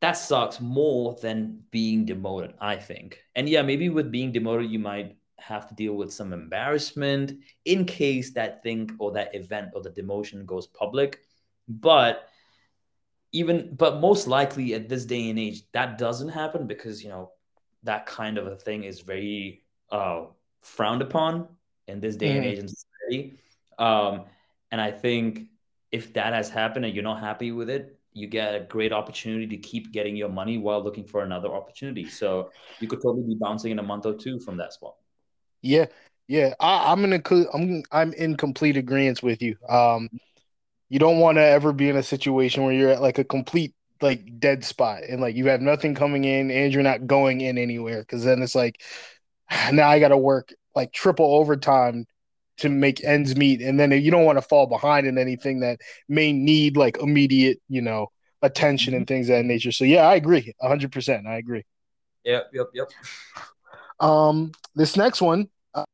[0.00, 3.22] that sucks more than being demoted, I think.
[3.34, 7.32] And yeah, maybe with being demoted, you might have to deal with some embarrassment
[7.64, 11.20] in case that thing or that event or the demotion goes public.
[11.68, 12.28] But
[13.32, 17.32] even, but most likely at this day and age, that doesn't happen because, you know,
[17.82, 20.24] that kind of a thing is very uh,
[20.62, 21.48] frowned upon
[21.86, 22.36] in this day mm.
[22.36, 23.38] and age in society.
[23.78, 24.24] Um,
[24.70, 25.48] and I think
[25.92, 29.46] if that has happened and you're not happy with it, you get a great opportunity
[29.46, 32.08] to keep getting your money while looking for another opportunity.
[32.08, 34.94] So you could totally be bouncing in a month or two from that spot.
[35.60, 35.86] Yeah,
[36.26, 39.56] yeah, I, am in a, I'm I'm in complete agreement with you.
[39.68, 40.08] Um,
[40.88, 43.74] you don't want to ever be in a situation where you're at like a complete
[44.00, 47.58] like dead spot and like you have nothing coming in and you're not going in
[47.58, 48.82] anywhere because then it's like
[49.72, 52.06] now I got to work like triple overtime
[52.58, 55.80] to make ends meet and then you don't want to fall behind in anything that
[56.08, 58.06] may need like immediate you know
[58.42, 59.72] attention and things of that nature.
[59.72, 61.64] So yeah i agree 100% i agree.
[62.24, 62.90] Yep yep yep.
[64.00, 65.84] Um this next one uh,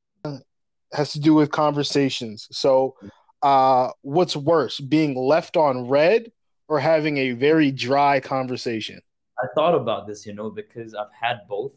[0.93, 2.49] has to do with conversations.
[2.53, 2.97] So
[3.43, 6.31] uh what's worse being left on read
[6.69, 9.01] or having a very dry conversation?
[9.43, 11.73] I thought about this you know because i've had both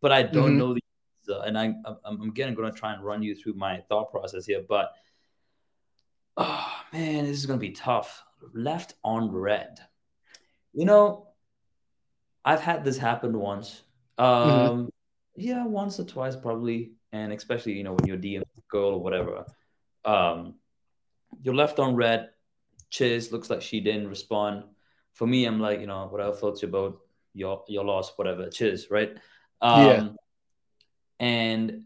[0.00, 0.58] but i don't mm-hmm.
[0.58, 0.81] know the
[1.28, 4.46] uh, and I, I'm again going to try and run you through my thought process
[4.46, 4.92] here, but
[6.36, 8.22] oh man, this is going to be tough.
[8.54, 9.78] Left on read.
[10.72, 11.28] You know,
[12.44, 13.82] I've had this happen once.
[14.18, 14.84] Um, mm-hmm.
[15.36, 19.44] Yeah, once or twice probably, and especially you know when you're DM girl or whatever.
[20.04, 20.54] Um,
[21.42, 22.30] you're left on read.
[22.90, 23.32] Cheers.
[23.32, 24.64] Looks like she didn't respond.
[25.14, 27.00] For me, I'm like, you know, whatever floats your boat,
[27.34, 28.48] your your loss, whatever.
[28.48, 29.16] Cheers, right?
[29.60, 30.08] Um, yeah.
[31.22, 31.84] And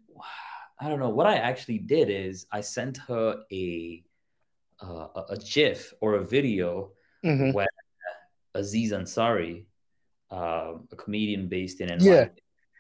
[0.80, 4.02] I don't know what I actually did is I sent her a
[4.82, 6.92] uh, a GIF or a video
[7.24, 7.52] mm-hmm.
[7.52, 7.68] where
[8.54, 9.66] Aziz Ansari,
[10.30, 12.28] uh, a comedian based in NY- Yeah.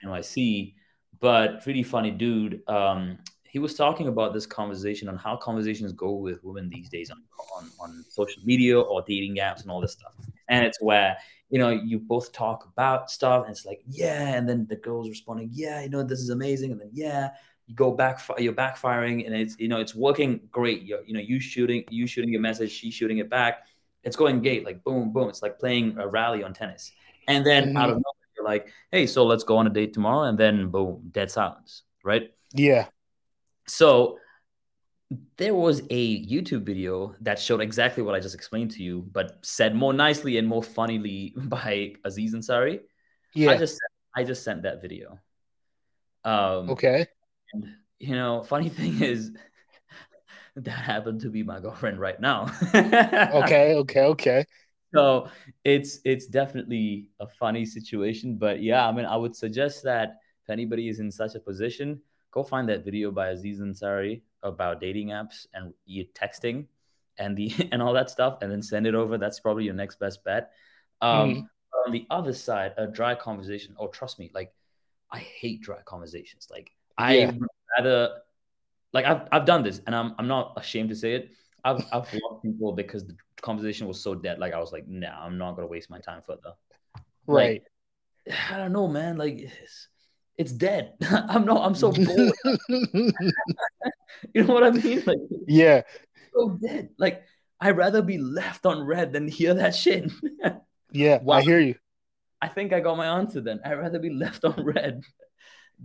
[0.04, 0.74] NYC,
[1.20, 2.62] but really funny dude.
[2.68, 3.18] Um,
[3.50, 7.22] he was talking about this conversation on how conversations go with women these days on,
[7.56, 10.14] on, on social media or dating apps and all this stuff.
[10.48, 11.16] And it's where,
[11.50, 14.34] you know, you both talk about stuff and it's like, yeah.
[14.34, 16.72] And then the girl's responding, yeah, you know, this is amazing.
[16.72, 17.30] And then, yeah,
[17.66, 20.82] you go back, you're backfiring and it's, you know, it's working great.
[20.82, 23.64] You're, you know, you shooting, you shooting your message, she shooting it back.
[24.04, 25.28] It's going gate, like boom, boom.
[25.28, 26.92] It's like playing a rally on tennis.
[27.26, 27.76] And then Mhm.
[27.76, 30.28] out of nowhere, you're like, hey, so let's go on a date tomorrow.
[30.28, 32.30] And then boom, dead silence, right?
[32.52, 32.86] Yeah.
[33.68, 34.18] So
[35.36, 39.38] there was a YouTube video that showed exactly what I just explained to you, but
[39.42, 42.80] said more nicely and more funnily by Aziz Ansari.
[43.34, 43.50] Yeah.
[43.50, 43.78] I just
[44.16, 45.18] I just sent that video.
[46.24, 47.06] Um, okay.
[47.52, 47.68] and,
[48.00, 49.30] you know, funny thing is
[50.56, 52.50] that happened to be my girlfriend right now.
[52.74, 53.74] Okay.
[53.74, 54.04] Okay.
[54.04, 54.44] Okay.
[54.94, 55.28] so
[55.64, 60.48] it's it's definitely a funny situation but yeah i mean i would suggest that if
[60.48, 62.00] anybody is in such a position
[62.36, 66.66] go find that video by aziz ansari about dating apps and you texting
[67.18, 69.98] and the and all that stuff and then send it over that's probably your next
[69.98, 70.52] best bet
[71.00, 71.48] um Mhm.
[71.86, 74.50] on the other side a dry conversation oh trust me like
[75.18, 76.68] i hate dry conversations like
[76.98, 77.32] i Yeah.
[77.78, 77.98] rather
[78.92, 81.30] like I've, I've done this and I'm, I'm not ashamed to say it
[81.64, 84.38] I've, I've blocked people because the conversation was so dead.
[84.38, 86.52] Like I was like, nah, I'm not gonna waste my time further.
[87.26, 87.62] Right.
[88.52, 89.16] I don't know, man.
[89.16, 89.50] Like
[90.38, 90.94] it's, dead.
[91.10, 91.64] I'm not.
[91.64, 92.32] I'm so bored.
[94.34, 95.02] you know what I mean?
[95.06, 95.82] Like yeah.
[96.34, 96.90] so dead.
[96.98, 97.22] Like
[97.60, 100.10] I'd rather be left on red than hear that shit.
[100.92, 101.18] Yeah.
[101.22, 101.36] Wow.
[101.36, 101.74] I hear you.
[102.40, 103.60] I think I got my answer then.
[103.64, 105.02] I'd rather be left on red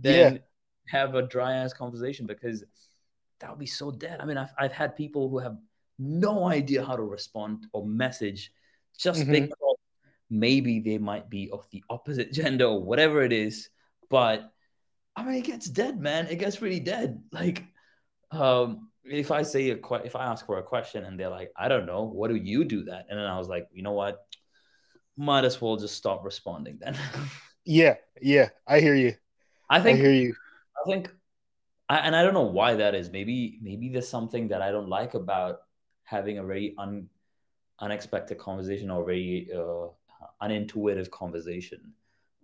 [0.02, 0.30] Yeah.
[0.30, 0.40] than
[0.88, 2.64] have a dry ass conversation because
[3.40, 4.20] that would be so dead.
[4.20, 5.56] I mean, I've, I've had people who have
[5.98, 8.52] no idea how to respond or message
[8.98, 9.32] just Mhm.
[9.32, 9.76] because
[10.30, 13.68] maybe they might be of the opposite gender or whatever it is.
[14.12, 14.52] But
[15.16, 16.28] I mean, it gets dead, man.
[16.28, 17.24] It gets really dead.
[17.32, 17.64] Like,
[18.30, 21.50] um, if I say a que- if I ask for a question and they're like,
[21.56, 23.06] I don't know, what do you do that?
[23.08, 24.20] And then I was like, you know what?
[25.16, 26.96] Might as well just stop responding then.
[27.64, 27.96] Yeah.
[28.20, 28.50] Yeah.
[28.66, 29.14] I hear you.
[29.70, 30.34] I think I think hear you.
[30.76, 31.10] I think,
[31.88, 33.10] I, and I don't know why that is.
[33.10, 35.60] Maybe maybe there's something that I don't like about
[36.02, 37.08] having a very un,
[37.78, 39.88] unexpected conversation or very uh,
[40.42, 41.94] unintuitive conversation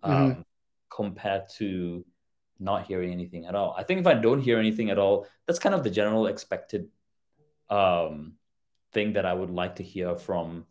[0.05, 0.45] um, Mhm.
[0.91, 2.05] Compared to
[2.59, 3.75] not hearing anything at all.
[3.79, 6.89] I think if I don't hear anything at all, that's kind of the general expected
[7.71, 8.35] um,
[8.93, 10.67] thing that I would like to hear from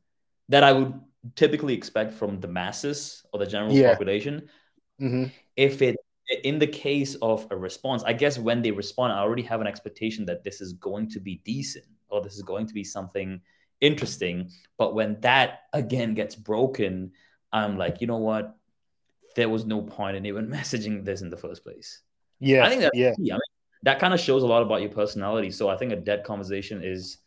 [0.50, 0.94] that I would
[1.36, 3.92] typically expect from the masses or the general Yeah.
[3.92, 4.50] population
[5.00, 5.26] hmm
[5.56, 5.96] if it
[6.44, 9.68] in the case of a response i guess when they respond i already have an
[9.68, 13.40] expectation that this is going to be decent or this is going to be something
[13.80, 17.12] interesting but when that again gets broken
[17.54, 18.56] i'm like you know what
[19.38, 22.02] there was no point in even messaging this in the first place
[22.42, 22.66] Yeah.
[22.66, 23.14] i think that's yeah.
[23.16, 23.32] key.
[23.32, 23.42] I mean,
[23.84, 26.84] that kind of shows a lot about your personality so i think a dead conversation
[26.84, 27.20] is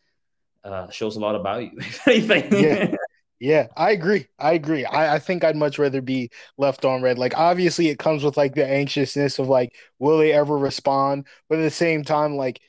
[0.64, 2.94] uh, shows a lot about you if anything Yeah.
[3.42, 4.26] Yeah, I agree.
[4.38, 4.84] I agree.
[4.84, 7.18] I, I think I'd much rather be left on red.
[7.18, 11.26] Like, obviously, it comes with like the anxiousness of like, will they ever respond?
[11.48, 12.60] But at the same time, like,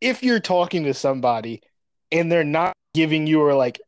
[0.00, 1.62] if you're talking to somebody
[2.12, 3.80] and they're not giving you, or like,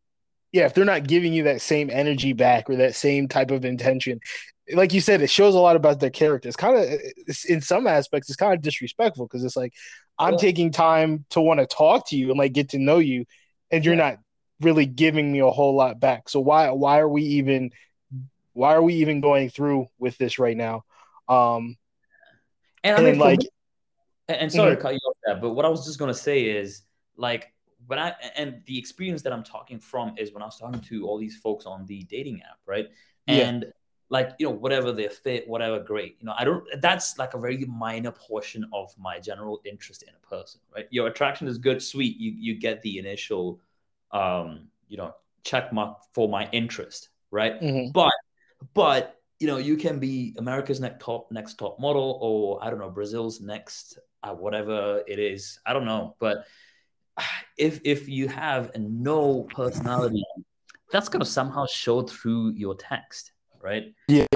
[0.52, 3.64] yeah, if they're not giving you that same energy back or that same type of
[3.64, 4.20] intention,
[4.74, 6.48] like you said, it shows a lot about their character.
[6.48, 7.00] It's kind of,
[7.48, 9.72] in some aspects, it's kind of disrespectful because it's like,
[10.18, 10.38] I'm Yeah.
[10.38, 13.24] taking time to want to talk to you and like get to know you,
[13.70, 14.10] and you're Yeah.
[14.10, 14.18] not
[14.60, 16.28] really giving me a whole lot back.
[16.28, 17.70] So why why are we even
[18.52, 20.84] why are we even going through with this right now?
[21.28, 21.76] Um
[22.84, 23.48] and i mean like me-
[24.28, 24.76] And, and sorry Mhm.
[24.76, 26.82] to cut you off there, but what I was just gonna say is
[27.16, 27.52] like
[27.86, 31.06] when I and the experience that I'm talking from is when I was talking to
[31.06, 32.88] all these folks on the dating app, right?
[33.26, 33.52] Yeah.
[34.12, 36.16] Like you know whatever their fit, whatever, great.
[36.20, 36.64] You know, I don't.
[36.80, 40.86] That's like a very minor portion of my general interest in a person, right?
[40.90, 42.18] Your attraction is good, sweet.
[42.18, 43.60] You you get the initial,
[44.10, 47.60] um, you know, check mark for my interest, right?
[47.60, 47.92] mhm,
[48.74, 52.78] but you know you can be america's next top next top model or i don't
[52.78, 56.44] know brazil's next uh, whatever it is i don't know but
[57.58, 60.22] if if you have no personality
[60.92, 63.32] that's going to somehow show through your text
[63.62, 64.26] right Yeah.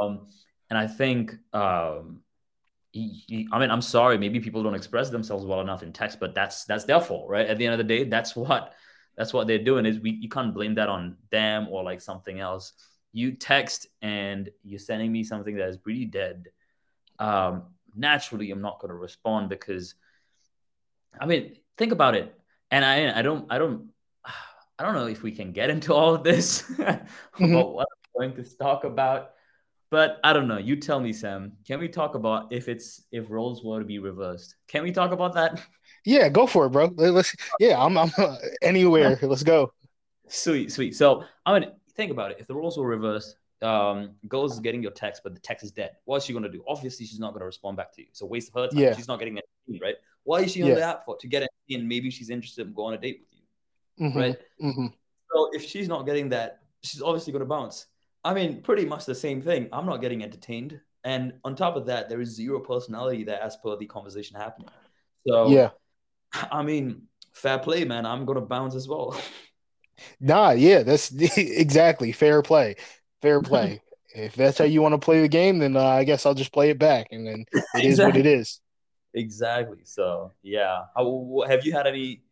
[0.00, 0.26] um
[0.70, 2.22] and i think um
[2.94, 4.18] y- y- I mean, I'm sorry.
[4.18, 7.46] Maybe people don't express themselves well enough in text, but that's that's their fault, right?
[7.46, 8.72] At the end of the day, that's what
[9.16, 9.86] that's what they're doing.
[9.86, 12.72] Is we you can't blame that on them or like something else
[13.12, 16.46] you text and you're sending me something that is pretty dead,
[17.20, 17.62] um,
[17.94, 19.94] naturally I'm not going to respond because,
[21.20, 22.34] I mean, think about it.
[22.70, 23.90] And I, I don't, I don't,
[24.78, 27.44] I don't know if we can get into all of this Mm-hmm.
[27.54, 29.32] about what going to talk about,
[29.90, 30.58] but I don't know.
[30.58, 31.52] You tell me, Sam.
[31.66, 34.56] Can we talk about if it's if roles were to be reversed?
[34.68, 35.60] Can we talk about that?
[36.06, 36.86] Yeah, go for it, bro.
[36.96, 37.36] Let- Let's.
[37.58, 37.98] Yeah, I'm.
[37.98, 39.18] I'm uh, anywhere.
[39.22, 39.70] Let's go.
[40.28, 40.96] Sweet, sweet.
[40.96, 42.38] So I mean, think about it.
[42.40, 45.72] If the roles were reversed, um, girl is getting your text, but the text is
[45.72, 45.90] dead.
[46.06, 46.64] What's she gonna do?
[46.66, 48.06] Obviously, she's not gonna respond back to you.
[48.08, 48.78] It's a waste of her time.
[48.78, 48.96] Yeah.
[48.96, 49.38] She's not getting
[49.68, 49.96] anything, right?
[50.22, 50.76] Why is she on Yeah.
[50.76, 51.18] the app for?
[51.18, 54.38] To get and maybe she's interested in going on a date with you, Mhm, right?
[54.62, 54.92] mhm.
[55.34, 57.86] So if she's not getting that, she's obviously gonna bounce.
[58.24, 59.68] I mean, pretty much the same thing.
[59.72, 63.56] I'm not getting entertained, and on top of that, there is zero personality there as
[63.56, 64.70] per the conversation happening.
[65.26, 65.70] So Yeah.
[66.52, 67.02] I mean,
[67.32, 68.06] fair play, man.
[68.06, 69.18] I'm gonna bounce as well.
[70.18, 70.52] Nah.
[70.52, 70.82] Yeah.
[70.82, 72.76] That's exactly fair play.
[73.20, 73.82] Fair play.
[74.14, 76.54] if that's how you want to play the game, then uh, I guess I'll just
[76.54, 77.44] play it back, and then
[77.74, 78.62] it is what it is.
[79.14, 79.80] Exactly.
[79.84, 82.22] So yeah, How, have you had any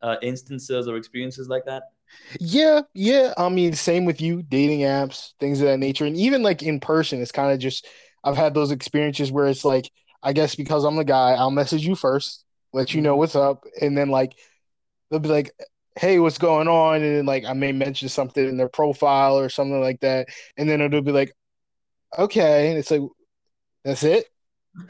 [0.00, 1.82] uh, instances or experiences like that?
[2.40, 3.32] Yeah, yeah.
[3.36, 6.04] I mean, same with you, dating apps, things of that nature.
[6.04, 7.86] And even like in person, it's kind of just
[8.24, 9.90] I've had those experiences where it's like,
[10.22, 13.18] I guess because I'm the guy, I'll message you first, let you know mm-hmm.
[13.20, 14.34] what's up, and then like
[15.10, 15.52] they'll be like,
[15.96, 16.96] Hey, what's going on?
[16.96, 20.68] And then like I may mention something in their profile or something like that, and
[20.68, 21.32] then it'll be like,
[22.18, 23.02] Okay, and it's like
[23.84, 24.26] that's it.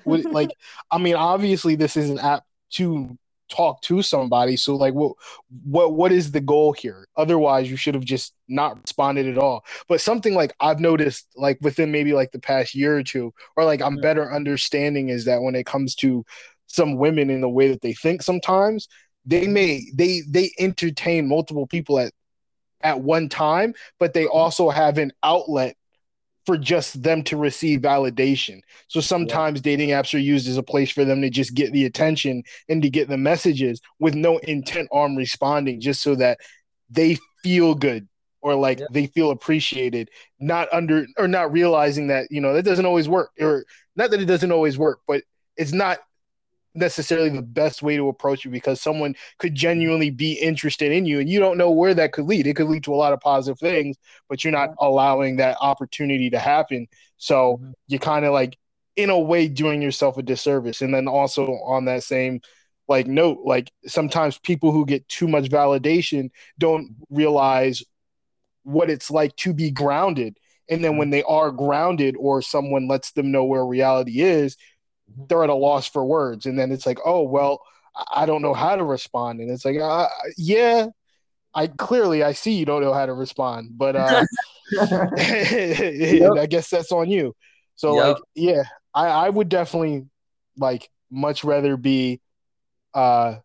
[0.05, 0.51] Like
[0.91, 3.17] I mean, obviously this is an app to
[3.49, 4.57] talk to somebody.
[4.57, 5.13] So like what
[5.65, 7.07] what what is the goal here?
[7.17, 9.65] Otherwise you should have just not responded at all.
[9.89, 13.65] But something like I've noticed like within maybe like the past year or two, or
[13.65, 16.25] like I'm better understanding is that when it comes to
[16.67, 18.89] some women in the way that they think sometimes,
[19.25, 22.13] they may they they entertain multiple people at
[22.83, 24.37] at one time, but they mm-hmm.
[24.37, 25.77] also have an outlet
[26.49, 28.63] for just them to receive validation.
[28.87, 31.85] So sometimes dating apps are used as a place for them to just get the
[31.85, 36.39] attention and to get the messages with no intent on responding, just so that
[36.89, 38.09] they feel good
[38.41, 38.87] or like Yeah.
[38.91, 40.09] they feel appreciated,
[40.41, 43.31] not under or not realizing that, you know, that doesn't always work.
[43.39, 45.25] Or not that it doesn't always work, but
[45.59, 45.99] it's not
[46.75, 51.19] necessarily the best way to approach it because someone could genuinely be interested in you
[51.21, 52.47] and you don't know where that could lead.
[52.47, 53.97] It could lead to a lot of positive things,
[54.29, 56.87] but you're not allowing that opportunity to happen.
[57.17, 57.73] So Mhm.
[57.89, 58.57] you're kind of like
[58.97, 60.83] in a way doing yourself a disservice.
[60.83, 62.41] And then also on that same
[62.89, 67.83] like note, like sometimes people who get too much validation don't realize
[68.63, 70.37] what it's like to be grounded.
[70.71, 74.57] And then when they are grounded or someone lets them know where reality is.
[75.29, 76.47] They're at a loss for words.
[76.47, 77.61] And then it's like, oh, well,
[78.15, 79.41] I don't know how to respond.
[79.41, 80.87] And it's like, uh, yeah,
[81.55, 84.25] I clearly I see you don't know how to respond, but uh,
[85.19, 87.35] I guess that's on you.
[87.77, 87.97] So Yep.
[87.97, 90.07] like, yeah, I, I would definitely
[90.57, 92.21] like much rather be
[92.95, 93.37] uh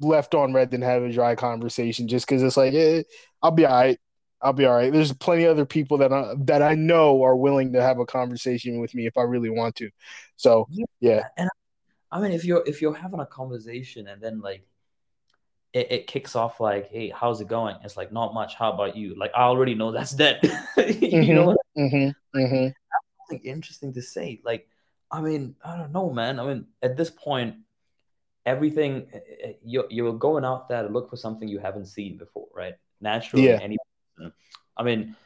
[0.00, 3.02] left on red than have a dry conversation just because it's like eh,
[3.42, 3.98] I'll be all right.
[4.42, 4.92] I'll be all right.
[4.92, 8.06] There's plenty of other people that I, that I know are willing to have a
[8.06, 9.90] conversation with me if I really want to.
[10.36, 10.68] So
[11.00, 11.48] yeah, And
[12.12, 14.66] I mean, if you're if you're having a conversation and then like
[15.72, 18.54] it, it kicks off like, "Hey, how's it going?" It's like, "Not much.
[18.54, 20.40] How about you?" Like, I already know that's dead.
[20.76, 22.68] you know, mm-hmm, mm-hmm.
[23.28, 24.40] something interesting to say.
[24.44, 24.68] Like,
[25.10, 26.40] I mean, I don't know, man.
[26.40, 27.56] I mean, at this point,
[28.46, 32.16] everything eh, eh, you're you're going out there to look for something you haven't seen
[32.16, 32.74] before, right?
[33.00, 33.58] Naturally, Yeah.
[33.60, 33.76] any.
[34.76, 35.16] I mean,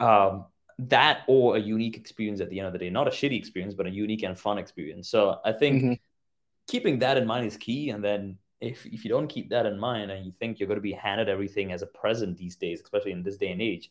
[0.00, 0.46] um,
[0.80, 3.74] that or a unique experience at the end of the day, not a shitty experience,
[3.74, 5.08] but a unique and fun experience.
[5.08, 5.98] So I think Mhm.
[6.68, 7.90] keeping that in mind is key.
[7.90, 10.78] And then if if you don't keep that in mind and you think you're going
[10.78, 13.90] to be handed everything as a present these days, especially in this day and age,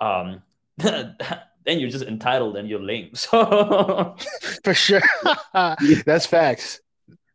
[0.00, 0.42] um,
[0.78, 3.10] then you're just entitled and you're lame.
[3.14, 4.14] So
[4.64, 5.02] for sure.
[5.52, 6.80] That's facts.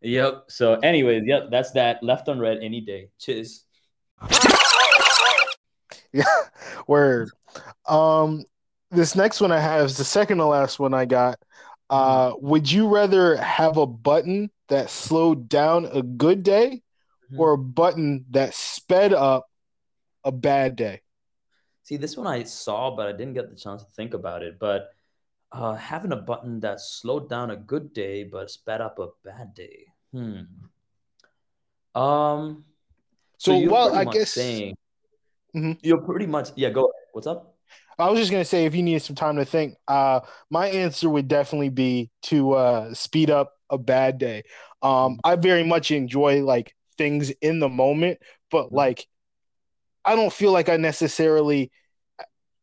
[0.01, 0.45] Yep.
[0.47, 2.03] So, anyways, yep, that's that.
[2.03, 3.09] Left on red any day.
[3.19, 3.63] Cheers.
[6.13, 6.23] Yeah,
[6.87, 7.29] word.
[7.87, 8.45] Um,
[8.91, 11.39] this next one I have is the second to last one I got.
[11.89, 16.81] Uh, would you rather have a button that slowed down a good day
[17.31, 17.39] Mhm.
[17.39, 19.49] or a button that sped up
[20.23, 21.01] a bad day?
[21.83, 24.59] See, this one I saw, but I didn't get the chance to think about it.
[24.59, 24.89] But
[25.51, 29.53] uh, having a button that slowed down a good day but sped up a bad
[29.53, 29.85] day.
[30.11, 30.41] Hmm.
[31.95, 32.65] Um.
[33.37, 34.75] So, So, well, I guess saying
[35.57, 35.77] Mhm.
[35.81, 36.69] you're pretty much yeah.
[36.69, 37.07] Go ahead.
[37.13, 37.57] What's up?
[37.99, 41.09] I was just gonna say if you need some time to think, uh, my answer
[41.09, 44.43] would definitely be to uh, speed up a bad day.
[44.81, 48.19] Um, I very much enjoy like things in the moment,
[48.51, 48.75] but Mhm.
[48.75, 49.07] like
[50.05, 51.71] I don't feel like I necessarily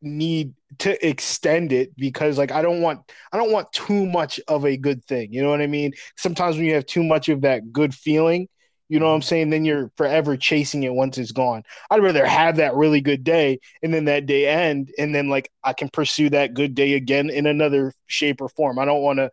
[0.01, 3.01] need to extend it because like I don't want
[3.33, 5.33] I don't want too much of a good thing.
[5.33, 5.93] You know what I mean?
[6.17, 8.47] Sometimes when you have too much of that good feeling,
[8.87, 9.27] You know what I'm mm-hmm.
[9.27, 9.49] saying?
[9.49, 11.63] Then you're forever chasing it once it's gone.
[11.89, 15.51] I'd rather have that really good day and then that day end, and then like
[15.63, 18.77] I can pursue that good day again in another shape or form.
[18.79, 19.31] I don't want to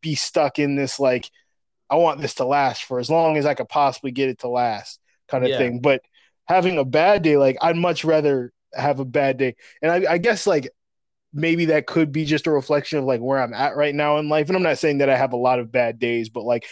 [0.00, 1.30] be stuck in this like
[1.90, 4.48] I want this to last for as long as I could possibly get it to
[4.48, 5.58] last kind of Yeah.
[5.58, 5.80] thing.
[5.80, 6.02] But
[6.46, 9.56] having a bad day, like I'd much rather have a bad day.
[9.82, 10.68] And I, I guess like
[11.32, 14.28] maybe that could be just a reflection of like where I'm at right now in
[14.28, 14.48] life.
[14.48, 16.66] And I'm not saying that I have a lot of bad days, but like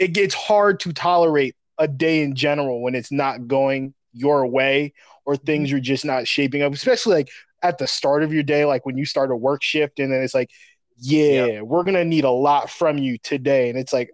[0.00, 4.94] it gets hard to tolerate a day in general when it's not going your way
[5.26, 7.30] or things are just not shaping up, especially like
[7.62, 10.22] at the start of your day, like when you start a work shift and then
[10.22, 10.50] it's like,
[10.98, 13.70] yeah, we're gonna need a lot from you today.
[13.70, 14.10] And it's like,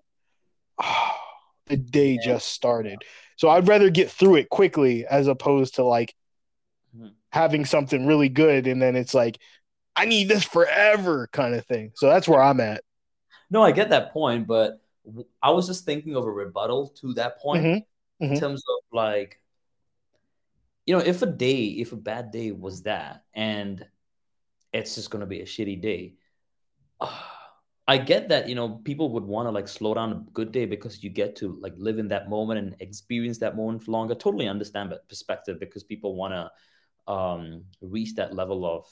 [0.83, 1.13] oh,
[1.69, 2.23] the day Yeah.
[2.25, 3.05] just started.
[3.37, 6.15] So I'd rather get through it quickly as opposed to like
[6.97, 7.15] Mhm.
[7.33, 9.39] having something really good and then it's like,
[9.97, 11.93] I need this forever kind of thing.
[11.95, 12.83] So that's where I'm at.
[13.51, 14.81] No, I get that point, but
[15.43, 17.85] I was just thinking of a rebuttal to that point Mhm.
[18.21, 18.41] in Mhm.
[18.41, 19.41] terms of like,
[20.85, 23.87] you know, if a day, if a bad day was that, and
[24.73, 26.15] it's just going to be a shitty day,
[27.89, 30.67] I get that, you know, people would want to like slow down a good day
[30.67, 34.15] because you get to like live in that moment and experience that moment for longer.
[34.17, 38.91] Totally understand that perspective because people want to um, reach that level of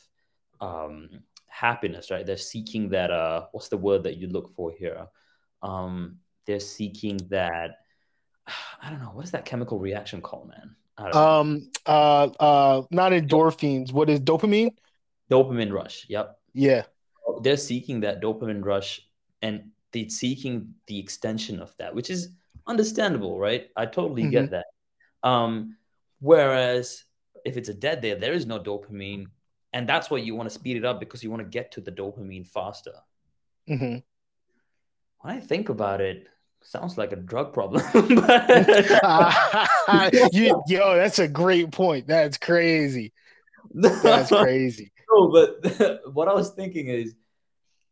[0.61, 1.11] um,
[1.49, 2.25] happiness, right?
[2.25, 5.09] They're seeking that, uh, what's the word that you look for here?
[5.65, 7.79] Um, they're seeking that,
[8.83, 10.77] I don't know, what is that chemical reaction called, man?
[10.97, 11.21] I don't know.
[11.21, 13.93] Um uh uh not endorphins.
[13.93, 14.71] What is dopamine?
[15.31, 16.07] Dopamine rush.
[16.09, 16.39] Yep.
[16.53, 16.83] Yeah.
[17.43, 19.01] they're seeking that dopamine rush
[19.43, 22.31] and they're seeking the extension of that, which is
[22.67, 23.69] understandable, right?
[23.77, 24.67] I totally get that.
[25.23, 25.77] Um,
[26.21, 27.05] whereas
[27.45, 29.27] if it's a dead day, there is no dopamine,
[29.73, 31.81] and that's why you want to speed it up because you want to get to
[31.81, 32.95] the dopamine faster.
[33.67, 33.97] hmm
[35.25, 36.27] When I think about it,
[36.61, 37.83] sounds like a drug problem.
[40.33, 42.07] you, yo, that's a great point.
[42.07, 43.15] That's crazy.
[43.73, 44.93] That's crazy.
[45.11, 47.15] No, but what I was thinking is,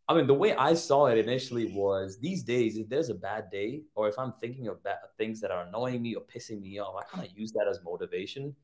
[0.06, 3.48] I mean, the way I saw it initially was these days, if there's a bad
[3.50, 6.80] day, or if I'm thinking of bad things that are annoying me or pissing me
[6.80, 8.54] off, I kind of use that as motivation.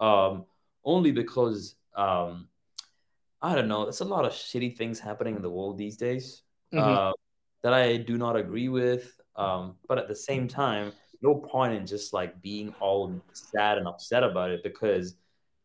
[0.00, 0.44] Um,
[0.84, 2.48] only because um,
[3.40, 6.42] I don't know, there's a lot of shitty things happening in the world these days
[6.72, 6.80] Mhm.
[6.80, 7.12] uh,
[7.68, 9.20] that I do not agree with.
[9.36, 10.90] Um, but at the same time,
[11.20, 15.16] no point in just like being all sad and upset about it because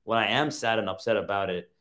[0.04, 1.72] when I am sad and upset about it,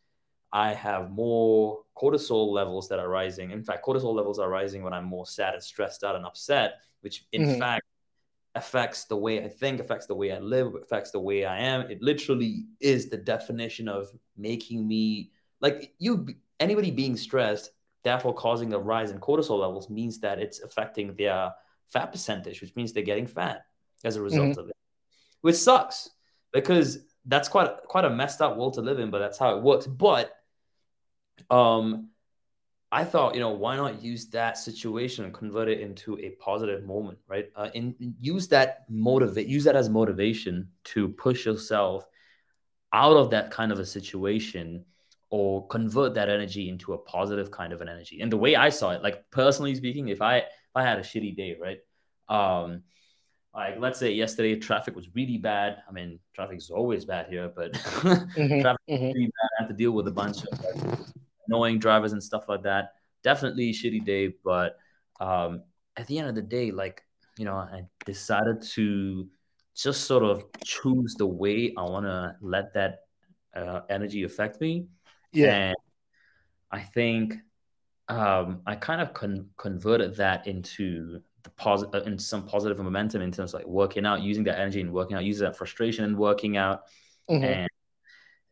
[0.53, 3.51] I have more cortisol levels that are rising.
[3.51, 6.75] In fact, cortisol levels are rising when I'm more sad and stressed out and upset,
[7.01, 7.59] which in Mhm.
[7.59, 7.83] fact
[8.55, 11.91] affects the way I think, affects the way I live, affects the way I am.
[11.91, 16.29] It literally is the definition of making me like you
[16.61, 17.73] anybody being stressed,
[18.05, 21.53] therefore causing a rise in cortisol levels means that it's affecting their
[21.89, 23.65] fat percentage, which means they're getting fat
[24.05, 24.77] as a result of it.
[25.41, 26.11] Which sucks
[26.53, 29.63] because that's quite quite a messed up world to live in, but that's how it
[29.63, 29.87] works.
[29.87, 30.33] But
[31.51, 32.09] um
[32.95, 36.85] I thought, you know, why not use that situation and convert it into a positive
[36.85, 37.51] moment, right?
[37.57, 42.07] Uh, and use that motivate, use that as motivation to push yourself
[42.93, 44.85] out of that kind of a situation
[45.33, 48.21] or convert that energy into a positive kind of an energy.
[48.21, 51.03] And the way I saw it, like personally speaking, if I if I had a
[51.03, 51.79] shitty day, right?
[52.29, 52.83] Um,
[53.55, 55.79] like let's say yesterday traffic was really bad.
[55.89, 57.73] I mean, traffic is always bad here, but
[58.37, 58.61] Mhm.
[58.61, 59.15] traffic Mhm.
[59.15, 59.49] really bad.
[59.59, 61.09] I had to deal with a bunch of like,
[61.49, 62.93] annoying drivers and stuff like that.
[63.23, 64.77] Definitely a shitty day, but
[65.19, 65.63] um,
[65.97, 67.03] at the end of the day, like
[67.39, 69.27] you know, I decided to
[69.75, 73.05] just sort of choose the way I want to let that
[73.57, 74.89] uh, energy affect me.
[75.33, 75.69] Yeah.
[75.69, 75.77] And
[76.71, 77.37] I think
[78.09, 83.33] um, I kind of con- converted that into the positive, in some positive momentum in
[83.33, 86.17] terms of like working out, using that energy and working out, using that frustration and
[86.17, 86.83] working out.
[87.29, 87.45] Mhm.
[87.45, 87.69] And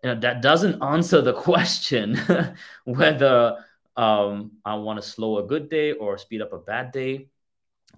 [0.03, 2.19] you know, that doesn't answer the question
[2.85, 3.65] whether
[3.97, 7.29] um, I want to slow a good day or speed up a bad day.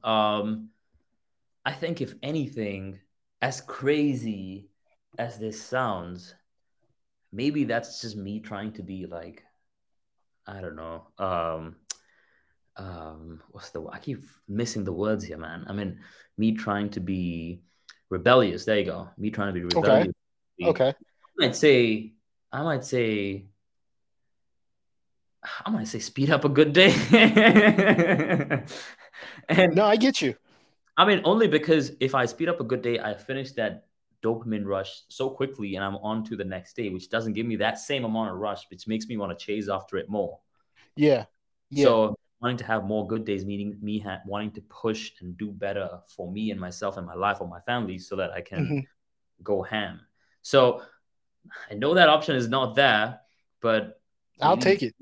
[0.03, 0.71] Um,
[1.65, 2.99] I think, if anything,
[3.41, 4.69] as crazy
[5.17, 6.35] as this sounds,
[7.33, 9.43] maybe that's just me trying to be like,
[10.47, 11.07] I don't know.
[11.19, 11.77] Um,
[12.77, 13.87] um, what's the?
[13.87, 15.65] I keep missing the words here, man.
[15.69, 16.01] I mean,
[16.37, 17.63] me trying to be
[18.11, 18.65] rebellious.
[18.65, 19.09] There you go.
[19.17, 20.15] Me trying to be rebellious.
[20.61, 20.69] Okay.
[20.69, 20.89] okay.
[20.89, 22.13] I might say,
[22.51, 23.47] I might say,
[25.65, 26.93] I might say, speed up a good day.
[29.49, 30.35] and No, I get you.
[30.97, 33.87] I mean, only because if I speed up a good day, I finish that
[34.23, 37.57] dopamine rush so quickly and I'm on to the next day, which doesn't give me
[37.57, 40.39] that same amount of rush, which makes me want to chase after it more.
[40.97, 41.25] Yeah.
[41.71, 41.85] Yeah.
[41.85, 45.51] So wanting to have more good days, meaning me ha- wanting to push and do
[45.51, 48.67] better for me and myself and my life or my family so that I can
[48.67, 48.87] Mhm.
[49.43, 50.01] go ham.
[50.43, 50.83] So
[51.71, 53.21] I know that option is not there,
[53.61, 54.01] but
[54.41, 54.95] I'll take it.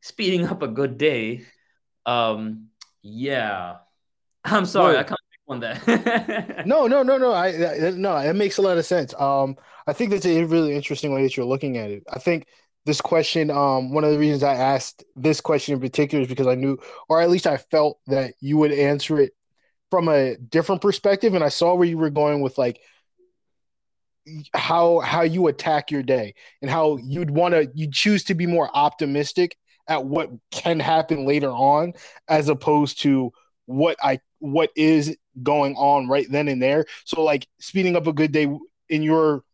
[0.00, 1.46] speeding up a good day.
[2.06, 2.70] Um,
[3.02, 3.78] yeah.
[4.44, 6.62] I'm sorry, I can't one there.
[6.66, 7.32] No, no, no, no.
[7.32, 9.14] I, I no, it makes a lot of sense.
[9.14, 12.04] Um, I think that's a really interesting way that you're looking at it.
[12.12, 12.46] I think
[12.84, 16.46] this question, um, one of the reasons I asked this question in particular is because
[16.46, 16.78] I knew,
[17.08, 19.32] or at least I felt that you would answer it
[19.90, 22.80] from a different perspective, and I saw where you were going with like
[24.54, 28.46] how how you attack your day and how you'd want to you choose to be
[28.46, 29.56] more optimistic
[29.88, 31.92] at what can happen later on
[32.28, 33.32] as opposed to
[33.66, 36.84] what I what is going on right then and there.
[37.04, 38.48] So like speeding up a good day
[38.88, 39.44] in your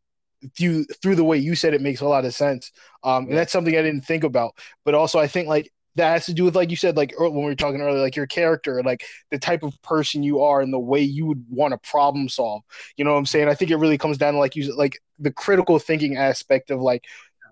[0.57, 2.73] through through the way you said it makes a lot of sense.
[3.03, 4.57] Um, and that's something I didn't think about.
[4.85, 7.35] But also I think like that has to do with like you said like when
[7.35, 10.73] we were talking earlier like your character like the type of person you are and
[10.73, 12.63] the way you would want to problem solve
[12.97, 13.49] you know what i'm saying?
[13.49, 16.81] I think it really comes down to like you like the critical thinking aspect of
[16.81, 17.05] like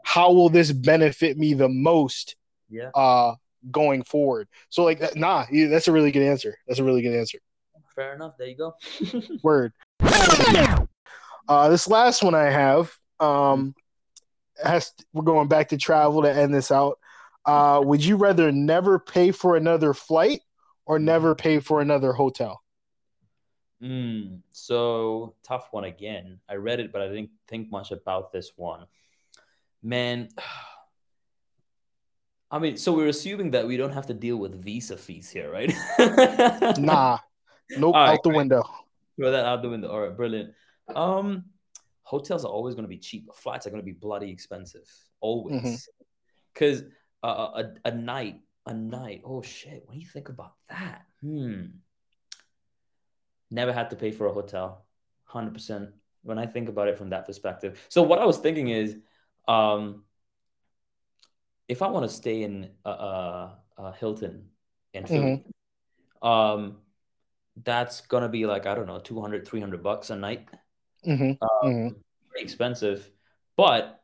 [0.04, 2.36] how will this benefit me the most
[2.70, 3.34] yeah, uh
[3.70, 4.48] going forward?
[4.70, 6.56] So like nah that's a really good answer.
[6.66, 7.38] That's a really good answer
[7.96, 8.34] fair enough.
[8.38, 8.74] There you go.
[9.42, 9.72] word
[11.48, 13.74] uh this last one i have um
[14.62, 16.98] has we're going back to travel to end this out
[17.44, 20.40] uh would you rather never pay for another flight
[20.86, 22.62] or never pay for another hotel
[23.82, 26.40] Mm, so tough one again.
[26.48, 28.86] I read it, but I didn't think much about this one.
[29.82, 30.30] Man,
[32.50, 35.52] I mean, so we're assuming that we don't have to deal with visa fees here,
[35.52, 35.74] right?
[36.78, 37.18] nah
[37.70, 38.62] nope right, out the window
[39.16, 39.88] Throw that out the window.
[39.88, 40.52] All right, brilliant.
[40.94, 41.46] Um,
[42.02, 43.28] hotels are always going to be cheap.
[43.34, 44.86] Flights are going to be bloody expensive,
[45.20, 45.88] always.
[46.52, 46.84] Because
[47.22, 49.22] a, a a night, a night.
[49.24, 49.84] Oh shit!
[49.86, 51.64] When you think about that, hmm.
[53.50, 54.84] Never had to pay for a hotel,
[55.24, 55.90] hundred percent.
[56.22, 58.96] When I think about it from that perspective, so what I was thinking is,
[59.46, 60.02] um,
[61.68, 64.48] if I want to stay in a, a, a Hilton
[64.92, 65.44] in Philly,
[66.20, 66.78] um,
[67.64, 70.48] that's gonna be like I don't know, 200, 300 bucks a night.
[71.04, 71.88] hmm Um, hmm
[72.30, 73.10] pretty expensive,
[73.56, 74.02] but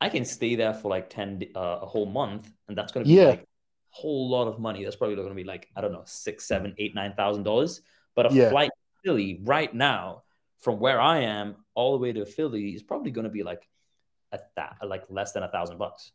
[0.00, 3.12] I can stay there for like 10 uh, a whole month, and that's gonna be
[3.12, 3.28] Yeah.
[3.28, 3.46] like a
[3.90, 4.84] whole lot of money.
[4.84, 7.80] That's probably gonna be like, I don't know, six, seven, eight, nine thousand dollars.
[8.14, 8.50] But a Yeah.
[8.50, 10.22] flight to Philly right now
[10.60, 13.66] from where I am all the way to Philly is probably gonna be like
[14.32, 16.12] a that like less than a thousand bucks.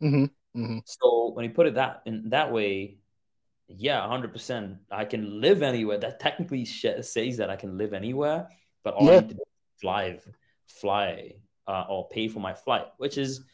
[0.00, 2.98] hmm hmm So when you put it that in that way,
[3.68, 5.98] yeah, hundred percent, I can live anywhere.
[5.98, 8.48] That technically sh- says that I can live anywhere,
[8.82, 9.20] but all I Yeah.
[9.20, 10.18] need to do is fly,
[10.66, 11.32] fly,
[11.66, 13.44] uh, or pay for my flight, which is,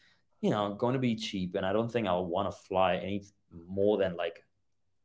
[0.41, 1.55] you know, going to be cheap.
[1.55, 4.43] And I don't think I'll want to fly any more than like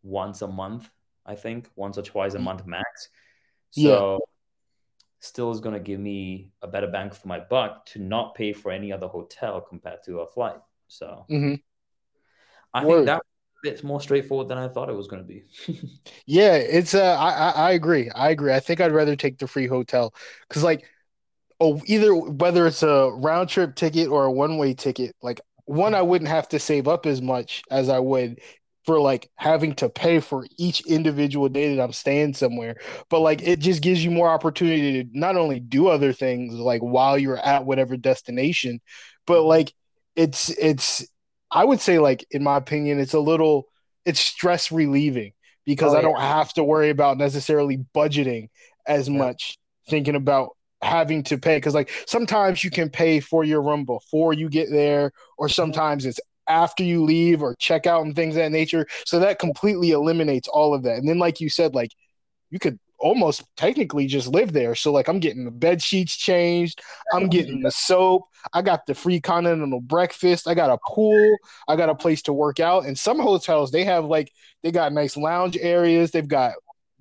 [0.03, 0.91] once a month.
[1.25, 3.09] I think once or twice a month max.
[3.75, 3.91] Yeah.
[3.91, 4.21] So
[5.19, 8.53] still is going to give me a better bang for my buck to not pay
[8.53, 10.61] for any other hotel compared to a flight.
[10.89, 11.55] So hmm
[12.75, 12.95] I Word.
[12.95, 13.23] think that
[13.63, 15.45] it's more straightforward than I thought it was going to be.
[16.27, 18.11] Yeah, it's uh I, I agree.
[18.11, 18.53] I agree.
[18.53, 20.15] I think I'd rather take the free hotel
[20.49, 20.85] because like
[21.61, 25.95] oh either whether it's a round trip ticket or a one way ticket, like one
[25.95, 28.41] I wouldn't have to save up as much as I would
[28.85, 32.77] for like having to pay for each individual day that I'm staying somewhere.
[33.11, 36.83] But like it just gives you more opportunity to not only do other things like
[36.83, 38.81] while you're at whatever destination,
[39.27, 39.73] but like
[40.17, 41.07] it's it's
[41.51, 43.67] I would say like in my opinion it's a little
[44.05, 45.33] it's stress relieving
[45.65, 46.03] because Oh, I yeah.
[46.03, 48.49] don't have to worry about necessarily budgeting
[48.87, 49.19] as Yeah.
[49.19, 50.51] much thinking about
[50.83, 54.71] having to pay because like sometimes you can pay for your room before you get
[54.71, 55.53] there or mm-hmm.
[55.55, 59.39] sometimes it's after you leave or check out and things of that nature so that
[59.39, 61.91] completely eliminates all of that and then like you said like
[62.51, 64.75] you could almost technically just live there.
[64.75, 66.81] So like i'm getting the bed sheets changed.
[67.13, 68.25] I'm getting the soap.
[68.53, 70.49] I got the free continental breakfast.
[70.49, 71.37] I got a pool.
[71.69, 72.87] I got a place to work out.
[72.87, 74.33] And some hotels they have like
[74.63, 76.11] they got nice lounge areas.
[76.11, 76.55] They've got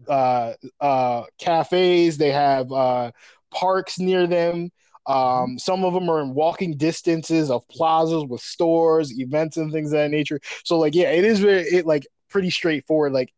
[0.08, 2.18] uh uh cafes.
[2.18, 3.12] They have uh
[3.52, 4.72] parks near them.
[5.08, 9.92] Um some of them are in walking distances of plazas with stores events and things
[9.94, 10.40] of that nature.
[10.64, 13.14] So like yeah it is very it like pretty straightforward.
[13.14, 13.32] Like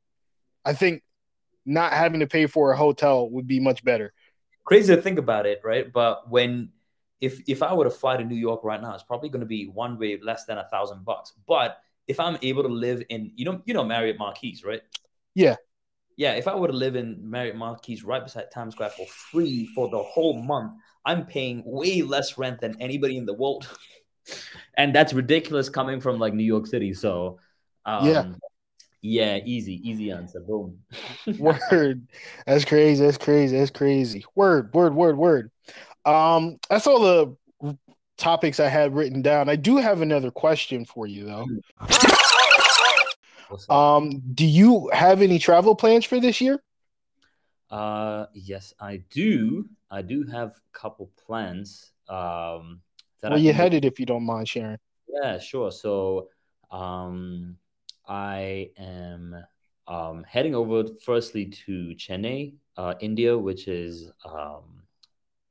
[0.65, 1.01] i think
[1.67, 4.13] not having to pay for a hotel would be much better
[4.67, 5.93] Crazy to think about it, right?
[5.93, 6.71] But when
[7.21, 9.47] if if I were to fly to New York right now, it's probably going to
[9.47, 11.31] be one way less than a thousand bucks.
[11.47, 14.81] But if I'm able to live in, you know, you know Marriott Marquis, right?
[15.35, 15.55] Yeah.
[16.17, 16.33] Yeah.
[16.33, 19.87] If I were to live in Marriott Marquis right beside Times Square for free for
[19.87, 20.73] the whole month,
[21.05, 23.69] I'm paying way less rent than anybody in the world,
[24.77, 26.93] and that's ridiculous coming from like New York City.
[26.93, 27.39] So,
[27.85, 28.25] um, Yeah.
[29.01, 30.39] Yeah, easy, easy answer.
[30.39, 30.79] Boom.
[31.37, 32.07] Word.
[32.45, 33.03] That's crazy.
[33.05, 33.57] That's crazy.
[33.57, 34.25] That's crazy.
[34.35, 35.51] Word, word, word, word.
[36.05, 37.37] Um, that's all the
[38.17, 39.49] topics I had written down.
[39.49, 41.47] I do have another question for you though.
[43.69, 46.61] Um, do you have any travel plans for this year?
[47.69, 49.67] Uh, yes, I do.
[49.91, 51.91] I do have a couple plans.
[52.09, 52.81] Um,
[53.21, 54.77] that Where I you can- headed, if you don't mind sharing?
[55.07, 55.71] Yeah, sure.
[55.71, 56.29] So,
[56.71, 57.57] um,
[58.07, 59.35] I am
[59.87, 64.83] um heading over firstly to Chennai, uh, India, which is um,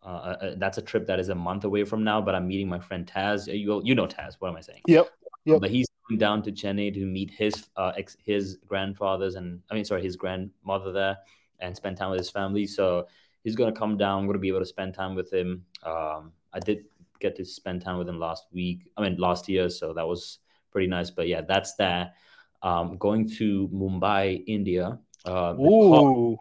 [0.03, 2.21] uh, uh, that's a trip that is a month away from now.
[2.21, 3.47] But I'm meeting my friend Taz.
[3.47, 4.37] You you know Taz.
[4.39, 4.83] What am I saying?
[4.87, 5.09] Yep.
[5.45, 5.61] Yep.
[5.61, 9.75] But he's going down to Chennai to meet his uh ex his grandfathers and I
[9.75, 11.19] mean sorry his grandmother there
[11.59, 12.67] and spend time with his family.
[12.67, 13.07] So
[13.43, 14.21] he's gonna come down.
[14.21, 15.65] I'm gonna be able to spend time with him.
[15.83, 16.85] Um, I did
[17.19, 18.91] get to spend time with him last week.
[18.97, 20.39] I mean last year, so that was
[20.71, 21.11] pretty nice.
[21.11, 22.15] But yeah, that's that.
[22.63, 24.99] Um, going to Mumbai, India.
[25.25, 26.39] Uh, because, Ooh,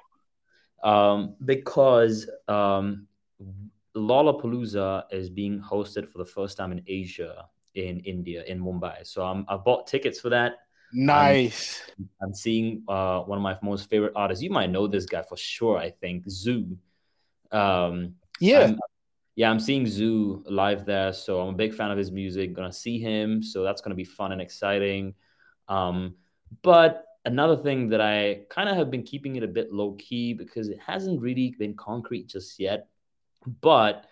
[0.84, 3.08] um, because um,
[3.96, 9.06] Lollapalooza is being hosted for the first time in Asia in India in Mumbai.
[9.06, 10.54] So I'm, I bought tickets for that.
[10.94, 11.82] nice.
[12.22, 14.44] I'm seeing uh, one of my most favorite artists.
[14.44, 15.78] You might know this guy for sure.
[15.78, 16.78] I think Zhu.
[17.52, 18.60] Um, yeah.
[18.60, 18.80] I'm-
[19.38, 22.54] yeah, I'm seeing Zhu live there, so I'm a big fan of his music.
[22.54, 25.14] Gonna see him, so that's gonna be fun and exciting.
[25.68, 26.16] Um,
[26.62, 30.34] but another thing that I kind of have been keeping it a bit low key
[30.34, 32.88] because it hasn't really been concrete just yet.
[33.62, 34.06] But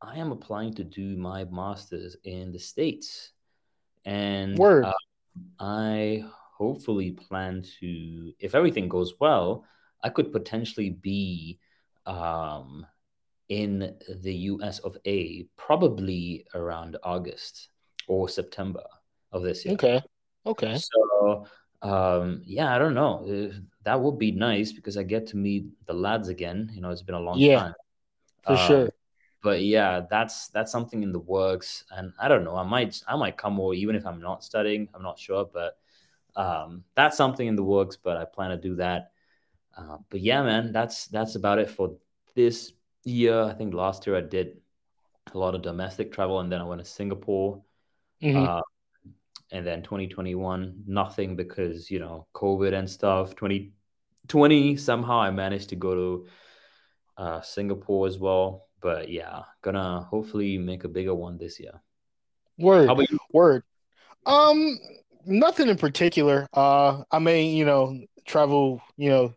[0.00, 3.32] I am applying to do my master's in the States,
[4.04, 4.86] and Word.
[4.86, 4.92] uh,
[5.58, 6.24] I
[6.56, 9.64] hopefully plan to, if everything goes well,
[10.02, 11.58] I could potentially be
[12.06, 12.86] um,
[13.48, 17.68] in the US of A probably around August
[18.08, 18.84] or September
[19.32, 19.74] of this year.
[19.74, 20.00] Okay.
[20.44, 20.82] Okay.
[20.82, 21.46] So,
[21.82, 23.26] um, yeah, I don't know.
[23.26, 26.70] Uh, That would be nice because I get to meet the lads again.
[26.74, 27.74] You know, it's been a long Yeah, time.
[28.46, 28.90] For Um, sure.
[29.42, 32.56] but yeah, that's that's something in the works, and I don't know.
[32.56, 34.88] I might I might come over even if I'm not studying.
[34.94, 35.78] I'm not sure, but
[36.36, 37.96] um, that's something in the works.
[37.96, 39.12] But I plan to do that.
[39.76, 41.96] Uh, but yeah, man, that's that's about it for
[42.36, 42.72] this
[43.04, 43.42] year.
[43.44, 44.60] I think last year I did
[45.34, 47.62] a lot of domestic travel, and then I went to Singapore.
[48.20, 48.46] Mhm.
[48.46, 48.62] Uh,
[49.52, 53.34] and then 2021, nothing because you know COVID and stuff.
[53.36, 56.26] 2020 somehow I managed to go to
[57.16, 58.68] uh, Singapore as well.
[58.80, 61.82] But yeah, gonna hopefully make a bigger one this year.
[62.58, 62.86] Word.
[62.86, 63.18] How about you?
[63.32, 63.62] Word.
[64.26, 64.78] Um,
[65.26, 66.46] nothing in particular.
[66.52, 69.34] Uh, I may, you know, travel, you know,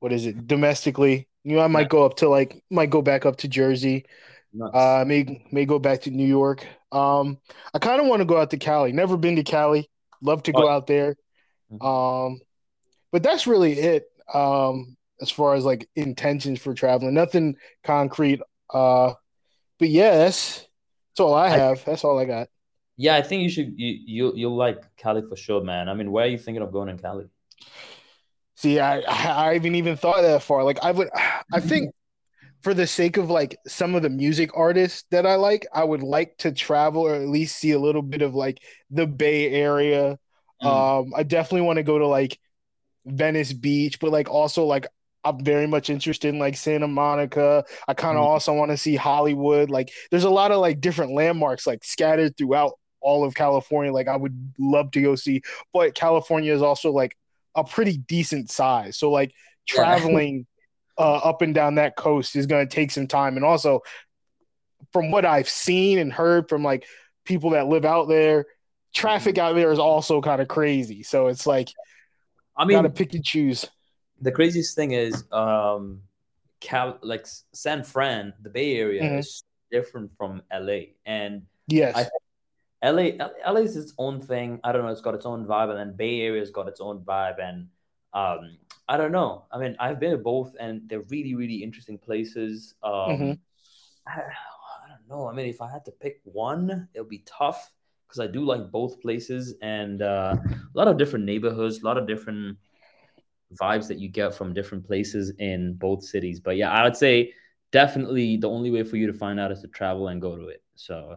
[0.00, 1.28] what is it, domestically.
[1.44, 4.06] You know, I might go up to like, might go back up to Jersey.
[4.52, 4.74] Nuts.
[4.74, 6.66] Uh, may may go back to New York.
[6.92, 7.38] Um,
[7.74, 8.92] I kind of want to go out to Cali.
[8.92, 9.88] Never been to Cali.
[10.20, 10.70] Love to go Oh.
[10.70, 11.16] out there.
[11.72, 11.82] Mhm.
[11.84, 12.40] Um,
[13.10, 14.04] but that's really it.
[14.32, 18.40] Um, as far as like intentions for traveling, nothing concrete.
[18.72, 19.14] Uh,
[19.78, 20.66] but yeah, that's
[21.18, 21.84] all I I- have.
[21.84, 22.48] That's all I got.
[22.96, 25.88] yeah, I think you should you you you'll like Cali for sure, man.
[25.88, 27.26] I mean, where are you thinking of going in Cali?
[28.56, 30.62] See, I I haven't even thought that far.
[30.62, 31.08] Like I would,
[31.52, 31.94] I think
[32.62, 36.02] for the sake of like some of the music artists that I like, I would
[36.02, 38.58] like to travel or at least see a little bit of like
[38.90, 40.18] the Bay Area.
[40.62, 40.92] Mm.
[41.00, 42.38] Um, I definitely want to go to like
[43.06, 44.86] Venice Beach, but like also like
[45.24, 47.64] I'm very much interested in like Santa Monica.
[47.88, 48.26] I kind of Mhm.
[48.26, 49.70] also want to see Hollywood.
[49.70, 53.92] Like there's a lot of like different landmarks like scattered throughout all of California.
[53.92, 55.42] Like I would love to go see,
[55.72, 57.16] but California is also like
[57.54, 58.96] a pretty decent size.
[58.98, 59.32] So like
[59.68, 60.46] traveling
[60.98, 63.36] uh, up and down that coast is going to take some time.
[63.36, 63.80] And also,
[64.92, 66.86] from what I've seen and heard from like
[67.24, 68.46] people that live out there,
[68.94, 71.02] traffic out there is also kind of crazy.
[71.02, 71.68] So it's like
[72.56, 73.66] I mean, got to mean, pick and choose.
[74.20, 76.02] the craziest thing is, um,
[76.60, 79.18] Cal like San Fran, the Bay Area Mhm.
[79.18, 81.96] is different from LA, and Yes.
[81.96, 82.08] I
[82.84, 83.12] LA
[83.46, 84.60] LA is its own thing.
[84.64, 84.88] I don't know.
[84.90, 87.40] It's got its own vibe, and then Bay Area's got its own vibe.
[87.40, 87.68] And
[88.12, 89.46] um, I don't know.
[89.52, 92.74] I mean, I've been to both, and they're really, really interesting places.
[92.82, 93.38] Um, Mhm.
[94.06, 95.28] I, I don't know.
[95.28, 97.72] I mean, if I had to pick one, it'll be tough
[98.06, 101.98] because I do like both places, and uh, a lot of different neighborhoods, a lot
[101.98, 102.58] of different
[103.60, 106.40] vibes that you get from different places in both cities.
[106.40, 107.34] But yeah, I would say
[107.70, 110.48] definitely the only way for you to find out is to travel and go to
[110.48, 110.62] it.
[110.74, 111.16] So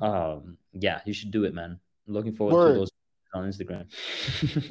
[0.00, 1.78] um yeah, you should do it, man.
[2.06, 2.74] Looking forward Word.
[2.74, 2.90] to those
[3.34, 3.86] on Instagram.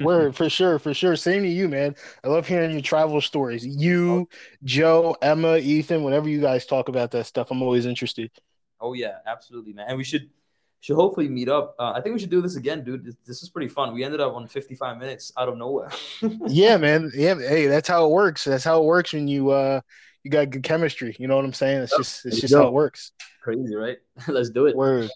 [0.00, 1.16] Word for sure, for sure.
[1.16, 1.94] Same to you, man.
[2.24, 3.66] I love hearing your travel stories.
[3.66, 4.28] You,
[4.64, 8.30] Joe, Emma, Ethan, whenever you guys talk about that stuff, I'm always interested.
[8.80, 9.86] Oh yeah, absolutely, man.
[9.88, 10.30] And we should
[10.80, 11.74] should hopefully meet up.
[11.78, 13.04] Uh, I think we should do this again, dude.
[13.04, 13.94] This, this is pretty fun.
[13.94, 15.90] We ended up on 55 minutes out of nowhere.
[16.46, 17.10] yeah, man.
[17.14, 18.44] Yeah, hey, that's how it works.
[18.44, 19.80] That's how it works when you uh
[20.22, 21.16] you got good chemistry.
[21.18, 21.82] You know what I'm saying?
[21.82, 22.00] It's yep.
[22.00, 23.12] just it's just how it works.
[23.42, 23.98] Crazy, right?
[24.28, 24.76] Let's do it.
[24.76, 25.10] Word.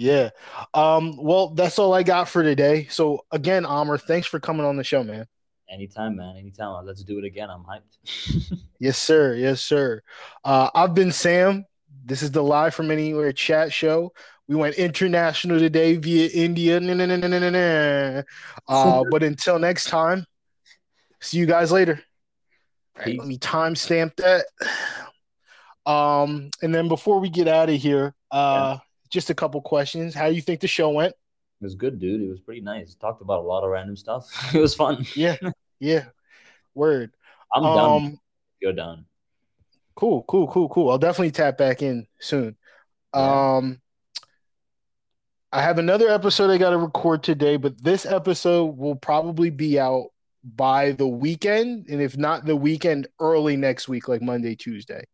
[0.00, 0.30] Yeah.
[0.72, 2.86] Um, well, that's all I got for today.
[2.88, 5.26] So again, Amr, thanks for coming on the show, man.
[5.68, 6.38] Anytime, man.
[6.38, 6.86] Anytime.
[6.86, 7.50] Let's do it again.
[7.50, 8.62] I'm hyped.
[8.78, 9.34] yes, sir.
[9.34, 10.00] Yes, sir.
[10.42, 11.66] Uh, I've been Sam.
[12.02, 14.14] This is the Live from Anywhere chat show.
[14.48, 16.80] We went international today via India.
[16.80, 18.22] Nah, nah, nah,
[18.68, 20.24] uh, but until next time,
[21.20, 22.02] see you guys later.
[22.98, 24.46] Right, let me timestamp that.
[25.84, 28.89] Um, and then before we get out of here, uh, yeah.
[29.10, 30.14] Just a couple questions.
[30.14, 31.12] How do you think the show went?
[31.12, 32.22] It was good, dude.
[32.22, 32.94] It was pretty nice.
[32.94, 34.26] Talked about a lot of random stuff.
[34.54, 35.04] it was fun.
[35.14, 35.36] yeah,
[35.78, 36.06] yeah.
[36.74, 37.12] Word.
[37.52, 38.18] I'm um, done.
[38.62, 39.04] You're done.
[39.96, 40.90] Cool, cool, cool, cool.
[40.90, 42.56] I'll definitely tap back in soon.
[43.14, 43.56] Yeah.
[43.56, 43.80] Um
[45.52, 49.80] I have another episode I got to record today, but this episode will probably be
[49.80, 50.10] out
[50.44, 55.04] by the weekend, and if not the weekend, early next week, like Monday, Tuesday.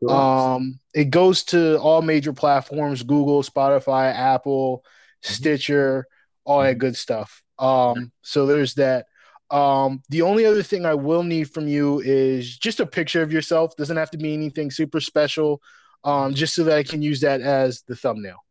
[0.00, 0.10] Sure.
[0.10, 5.32] Um, it goes to all major platforms: Google, Spotify, Apple, mm-hmm.
[5.32, 6.06] Stitcher,
[6.44, 7.42] all that good stuff.
[7.58, 9.06] Um, so there's that.
[9.50, 13.32] Um, the only other thing I will need from you is just a picture of
[13.32, 13.76] yourself.
[13.76, 15.60] Doesn't have to be anything super special.
[16.02, 18.44] Um, just so that I can use that as the thumbnail.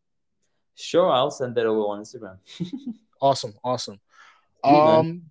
[0.76, 2.38] Sure, I'll send that over on Instagram.
[3.22, 4.00] awesome, awesome.
[4.64, 5.24] um,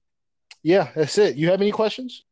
[0.63, 1.37] yeah, that's it.
[1.37, 2.25] You have any questions?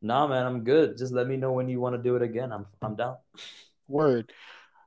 [0.00, 0.96] Nah, man, I'm good.
[0.96, 2.52] Just let me know when you want to do it again.
[2.52, 3.16] I'm I'm down.
[3.88, 4.32] Word.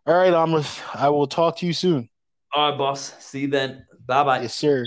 [0.05, 0.81] All right, Amrith.
[0.95, 2.09] I will talk to you soon.
[2.53, 3.13] All right, boss.
[3.23, 3.85] See you then.
[4.05, 4.41] Bye bye.
[4.41, 4.85] Yes, sir.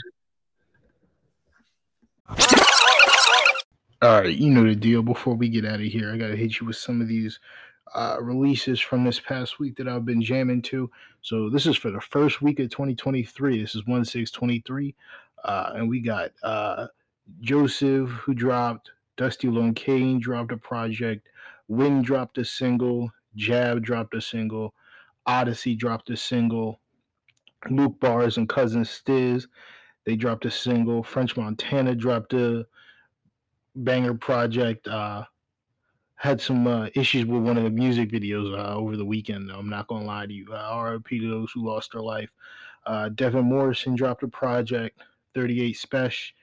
[4.02, 5.02] All right, you know the deal.
[5.02, 7.38] Before we get out of here, I gotta hit you with some of these
[7.94, 10.90] uh, releases from this past week that I've been jamming to.
[11.22, 13.62] So this is for the first week of 2023.
[13.62, 14.94] This is 1 6 23.
[15.44, 16.86] Uh, and we got uh,
[17.40, 21.28] Joseph, who dropped, Dusty Locane dropped a project,
[21.68, 24.74] Wind dropped a single, Jab dropped a single,
[25.26, 26.80] Odyssey dropped a single,
[27.70, 29.46] Luke Bars and Cousin Stizz,
[30.04, 32.66] they dropped a single, French Montana dropped a
[33.74, 34.86] banger project.
[34.86, 35.24] Uh,
[36.16, 39.50] had some uh, issues with one of the music videos uh, over the weekend.
[39.50, 40.46] I'm not gonna lie to you.
[40.50, 42.30] Uh, RIP to those who lost their life.
[42.86, 45.00] Uh, Devin Morrison dropped a project.
[45.34, 46.34] 38 Special,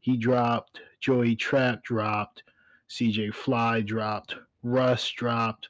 [0.00, 0.80] he dropped.
[1.00, 2.42] Joey Trap dropped.
[2.88, 4.34] CJ Fly dropped.
[4.62, 5.68] Russ dropped.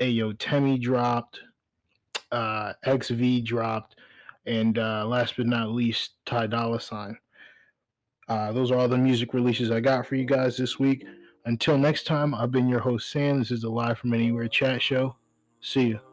[0.00, 1.40] Ayo Temi dropped.
[2.30, 3.96] Uh, XV dropped.
[4.46, 7.16] And uh, last but not least, Ty Dolla Sign.
[8.28, 11.04] Uh, those are all the music releases I got for you guys this week.
[11.44, 13.40] Until next time, I've been your host, Sam.
[13.40, 15.16] This is the Live from Anywhere chat show.
[15.60, 16.11] See ya.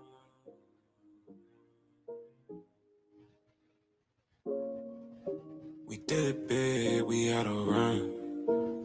[5.89, 8.27] We did it big, we had a run.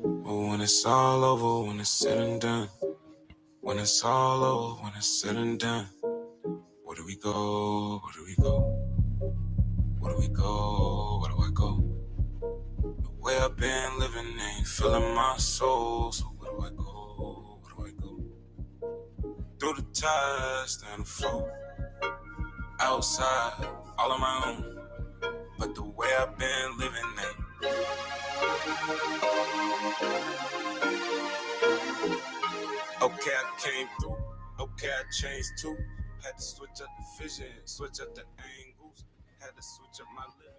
[0.08, 2.68] But when it's all over, when it's said and done,
[3.60, 5.86] when it's all over, when it's said and done,
[6.84, 8.00] where do we go?
[8.04, 8.86] Where do we go?
[10.00, 11.20] Where do we go?
[11.22, 12.00] Where do I go?
[13.02, 16.12] The way I've been living ain't filling my soul.
[16.12, 17.60] So where do I go?
[17.62, 18.20] Where do I go?
[19.60, 21.50] Through the test and the flow.
[22.80, 24.73] Outside, all on my own.
[25.58, 27.36] But the way I've been living ain't.
[33.02, 34.16] Okay, I came through.
[34.60, 35.76] Okay, I changed too.
[36.24, 38.22] Had to switch up the vision, switch up the
[38.60, 39.04] angles.
[39.40, 40.53] Had to switch up my living,